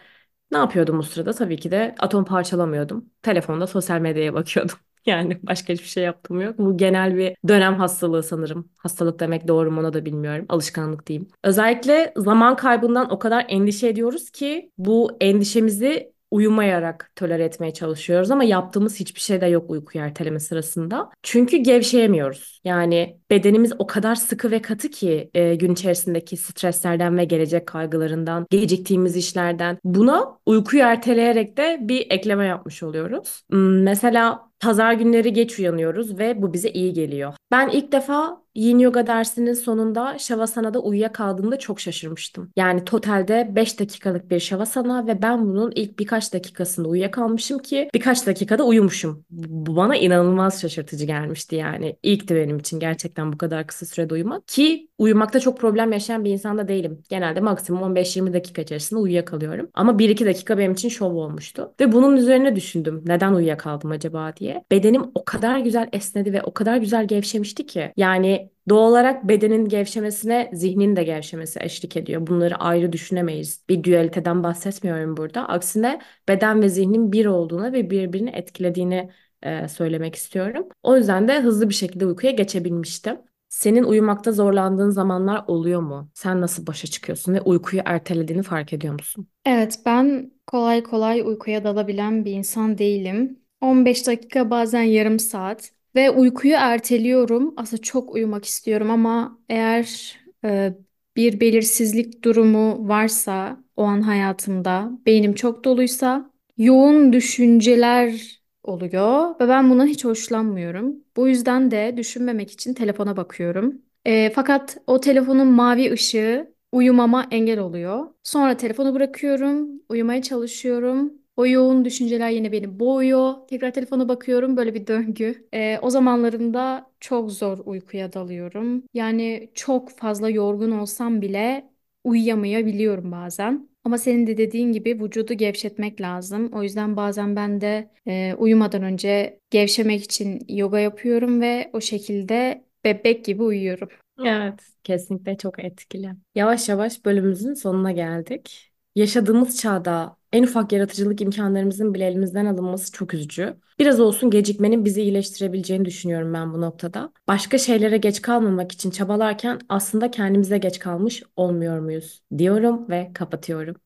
Ne 0.54 0.58
yapıyordum 0.58 0.98
bu 0.98 1.02
sırada? 1.02 1.32
Tabii 1.32 1.56
ki 1.56 1.70
de 1.70 1.94
atom 1.98 2.24
parçalamıyordum. 2.24 3.10
Telefonda 3.22 3.66
sosyal 3.66 4.00
medyaya 4.00 4.34
bakıyordum. 4.34 4.76
Yani 5.06 5.38
başka 5.42 5.72
hiçbir 5.72 5.88
şey 5.88 6.04
yaptığım 6.04 6.40
yok. 6.40 6.58
Bu 6.58 6.76
genel 6.76 7.16
bir 7.16 7.36
dönem 7.48 7.74
hastalığı 7.74 8.22
sanırım. 8.22 8.70
Hastalık 8.78 9.20
demek 9.20 9.48
doğru 9.48 9.70
mu 9.70 9.80
onu 9.80 9.92
da 9.92 10.04
bilmiyorum. 10.04 10.46
Alışkanlık 10.48 11.06
diyeyim. 11.06 11.28
Özellikle 11.42 12.12
zaman 12.16 12.56
kaybından 12.56 13.10
o 13.10 13.18
kadar 13.18 13.46
endişe 13.48 13.88
ediyoruz 13.88 14.30
ki 14.30 14.70
bu 14.78 15.16
endişemizi 15.20 16.13
uyumayarak 16.34 17.10
tolere 17.16 17.44
etmeye 17.44 17.72
çalışıyoruz 17.72 18.30
ama 18.30 18.44
yaptığımız 18.44 19.00
hiçbir 19.00 19.20
şey 19.20 19.40
de 19.40 19.46
yok 19.46 19.70
uyku 19.70 19.98
erteleme 19.98 20.40
sırasında. 20.40 21.10
Çünkü 21.22 21.56
gevşeyemiyoruz. 21.56 22.60
Yani 22.64 23.18
bedenimiz 23.30 23.72
o 23.78 23.86
kadar 23.86 24.14
sıkı 24.14 24.50
ve 24.50 24.62
katı 24.62 24.90
ki 24.90 25.30
e, 25.34 25.54
gün 25.54 25.72
içerisindeki 25.72 26.36
streslerden 26.36 27.18
ve 27.18 27.24
gelecek 27.24 27.66
kaygılarından, 27.66 28.46
geciktiğimiz 28.50 29.16
işlerden. 29.16 29.78
Buna 29.84 30.38
uykuyu 30.46 30.82
erteleyerek 30.82 31.56
de 31.56 31.78
bir 31.80 32.06
ekleme 32.10 32.46
yapmış 32.46 32.82
oluyoruz. 32.82 33.42
Hmm, 33.50 33.82
Mesela 33.82 34.50
pazar 34.60 34.92
günleri 34.92 35.32
geç 35.32 35.58
uyanıyoruz 35.58 36.18
ve 36.18 36.42
bu 36.42 36.52
bize 36.52 36.70
iyi 36.70 36.92
geliyor. 36.92 37.34
Ben 37.50 37.68
ilk 37.68 37.92
defa 37.92 38.43
Yin 38.54 38.78
Yoga 38.78 39.06
dersinin 39.06 39.52
sonunda 39.52 40.18
Shavasana 40.18 40.78
uyuyakaldığımda 40.78 41.58
çok 41.58 41.80
şaşırmıştım. 41.80 42.50
Yani 42.56 42.84
totalde 42.84 43.52
5 43.56 43.80
dakikalık 43.80 44.30
bir 44.30 44.40
Shavasana 44.40 45.06
ve 45.06 45.22
ben 45.22 45.46
bunun 45.46 45.72
ilk 45.74 45.98
birkaç 45.98 46.32
dakikasında 46.32 46.88
uyuyakalmışım 46.88 47.58
ki 47.58 47.88
birkaç 47.94 48.26
dakikada 48.26 48.64
uyumuşum. 48.64 49.24
Bu 49.30 49.76
bana 49.76 49.96
inanılmaz 49.96 50.60
şaşırtıcı 50.60 51.04
gelmişti 51.04 51.56
yani. 51.56 51.96
İlkti 52.02 52.34
benim 52.34 52.58
için 52.58 52.80
gerçekten 52.80 53.32
bu 53.32 53.38
kadar 53.38 53.66
kısa 53.66 53.86
sürede 53.86 54.14
uyumak 54.14 54.48
ki 54.48 54.88
uyumakta 54.98 55.40
çok 55.40 55.58
problem 55.58 55.92
yaşayan 55.92 56.24
bir 56.24 56.30
insan 56.30 56.58
da 56.58 56.68
değilim. 56.68 57.02
Genelde 57.08 57.40
maksimum 57.40 57.96
15-20 57.96 58.32
dakika 58.32 58.62
içerisinde 58.62 59.00
uyuyakalıyorum. 59.00 59.70
Ama 59.74 59.92
1-2 59.92 60.26
dakika 60.26 60.58
benim 60.58 60.72
için 60.72 60.88
şov 60.88 61.14
olmuştu. 61.14 61.74
Ve 61.80 61.92
bunun 61.92 62.16
üzerine 62.16 62.56
düşündüm. 62.56 63.02
Neden 63.06 63.32
uyuyakaldım 63.32 63.90
acaba 63.90 64.36
diye. 64.36 64.64
Bedenim 64.70 65.02
o 65.14 65.24
kadar 65.24 65.58
güzel 65.58 65.88
esnedi 65.92 66.32
ve 66.32 66.42
o 66.42 66.54
kadar 66.54 66.76
güzel 66.76 67.06
gevşemişti 67.06 67.66
ki. 67.66 67.92
Yani 67.96 68.43
Doğal 68.68 68.90
olarak 68.90 69.28
bedenin 69.28 69.68
gevşemesine 69.68 70.50
zihnin 70.52 70.96
de 70.96 71.04
gevşemesi 71.04 71.58
eşlik 71.62 71.96
ediyor. 71.96 72.26
Bunları 72.26 72.56
ayrı 72.56 72.92
düşünemeyiz. 72.92 73.64
Bir 73.68 73.84
dualiteden 73.84 74.42
bahsetmiyorum 74.42 75.16
burada. 75.16 75.48
Aksine 75.48 76.00
beden 76.28 76.62
ve 76.62 76.68
zihnin 76.68 77.12
bir 77.12 77.26
olduğunu 77.26 77.72
ve 77.72 77.90
birbirini 77.90 78.30
etkilediğini 78.30 79.10
e, 79.42 79.68
söylemek 79.68 80.14
istiyorum. 80.14 80.68
O 80.82 80.96
yüzden 80.96 81.28
de 81.28 81.40
hızlı 81.40 81.68
bir 81.68 81.74
şekilde 81.74 82.06
uykuya 82.06 82.32
geçebilmiştim. 82.32 83.18
Senin 83.48 83.84
uyumakta 83.84 84.32
zorlandığın 84.32 84.90
zamanlar 84.90 85.44
oluyor 85.46 85.80
mu? 85.80 86.10
Sen 86.14 86.40
nasıl 86.40 86.66
başa 86.66 86.86
çıkıyorsun 86.88 87.34
ve 87.34 87.40
uykuyu 87.40 87.82
ertelediğini 87.84 88.42
fark 88.42 88.72
ediyor 88.72 88.92
musun? 88.94 89.28
Evet, 89.44 89.78
ben 89.86 90.30
kolay 90.46 90.82
kolay 90.82 91.20
uykuya 91.20 91.64
dalabilen 91.64 92.24
bir 92.24 92.32
insan 92.32 92.78
değilim. 92.78 93.40
15 93.60 94.06
dakika 94.06 94.50
bazen 94.50 94.82
yarım 94.82 95.18
saat 95.18 95.70
ve 95.96 96.10
uykuyu 96.10 96.54
erteliyorum. 96.58 97.54
Aslında 97.56 97.82
çok 97.82 98.14
uyumak 98.14 98.44
istiyorum 98.44 98.90
ama 98.90 99.38
eğer 99.48 100.16
e, 100.44 100.72
bir 101.16 101.40
belirsizlik 101.40 102.24
durumu 102.24 102.88
varsa 102.88 103.64
o 103.76 103.82
an 103.84 104.00
hayatımda, 104.02 104.90
beynim 105.06 105.34
çok 105.34 105.64
doluysa 105.64 106.30
yoğun 106.58 107.12
düşünceler 107.12 108.40
oluyor 108.62 109.40
ve 109.40 109.48
ben 109.48 109.70
bundan 109.70 109.86
hiç 109.86 110.04
hoşlanmıyorum. 110.04 110.96
Bu 111.16 111.28
yüzden 111.28 111.70
de 111.70 111.94
düşünmemek 111.96 112.50
için 112.50 112.74
telefona 112.74 113.16
bakıyorum. 113.16 113.82
E, 114.04 114.30
fakat 114.30 114.78
o 114.86 115.00
telefonun 115.00 115.46
mavi 115.48 115.92
ışığı 115.92 116.54
uyumama 116.72 117.26
engel 117.30 117.58
oluyor. 117.58 118.06
Sonra 118.22 118.56
telefonu 118.56 118.94
bırakıyorum, 118.94 119.68
uyumaya 119.88 120.22
çalışıyorum. 120.22 121.12
O 121.36 121.46
yoğun 121.46 121.84
düşünceler 121.84 122.30
yine 122.30 122.52
beni 122.52 122.78
boğuyor. 122.78 123.34
Tekrar 123.48 123.72
telefona 123.72 124.08
bakıyorum. 124.08 124.56
Böyle 124.56 124.74
bir 124.74 124.86
döngü. 124.86 125.48
Ee, 125.54 125.78
o 125.82 125.90
zamanlarımda 125.90 126.90
çok 127.00 127.32
zor 127.32 127.58
uykuya 127.64 128.12
dalıyorum. 128.12 128.82
Yani 128.94 129.50
çok 129.54 129.90
fazla 129.90 130.30
yorgun 130.30 130.70
olsam 130.70 131.22
bile 131.22 131.70
uyuyamayabiliyorum 132.04 133.12
bazen. 133.12 133.68
Ama 133.84 133.98
senin 133.98 134.26
de 134.26 134.36
dediğin 134.36 134.72
gibi 134.72 135.00
vücudu 135.02 135.34
gevşetmek 135.34 136.00
lazım. 136.00 136.50
O 136.52 136.62
yüzden 136.62 136.96
bazen 136.96 137.36
ben 137.36 137.60
de 137.60 137.90
e, 138.06 138.34
uyumadan 138.38 138.82
önce 138.82 139.38
gevşemek 139.50 140.04
için 140.04 140.40
yoga 140.48 140.78
yapıyorum 140.78 141.40
ve 141.40 141.70
o 141.72 141.80
şekilde 141.80 142.64
bebek 142.84 143.24
gibi 143.24 143.42
uyuyorum. 143.42 143.88
Evet, 144.24 144.60
kesinlikle 144.84 145.36
çok 145.38 145.64
etkili. 145.64 146.10
Yavaş 146.34 146.68
yavaş 146.68 147.04
bölümümüzün 147.04 147.54
sonuna 147.54 147.92
geldik. 147.92 148.70
Yaşadığımız 148.94 149.60
çağda 149.60 150.16
en 150.34 150.42
ufak 150.42 150.72
yaratıcılık 150.72 151.20
imkanlarımızın 151.20 151.94
bile 151.94 152.06
elimizden 152.06 152.46
alınması 152.46 152.92
çok 152.92 153.14
üzücü. 153.14 153.56
Biraz 153.78 154.00
olsun 154.00 154.30
gecikmenin 154.30 154.84
bizi 154.84 155.02
iyileştirebileceğini 155.02 155.84
düşünüyorum 155.84 156.34
ben 156.34 156.52
bu 156.52 156.60
noktada. 156.60 157.12
Başka 157.28 157.58
şeylere 157.58 157.96
geç 157.96 158.22
kalmamak 158.22 158.72
için 158.72 158.90
çabalarken 158.90 159.60
aslında 159.68 160.10
kendimize 160.10 160.58
geç 160.58 160.78
kalmış 160.78 161.22
olmuyor 161.36 161.78
muyuz 161.78 162.22
diyorum 162.38 162.88
ve 162.90 163.10
kapatıyorum. 163.14 163.76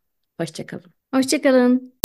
Hoşça 0.40 0.66
kalın. 0.66 0.92
Hoşça 1.14 1.42
kalın. 1.42 1.97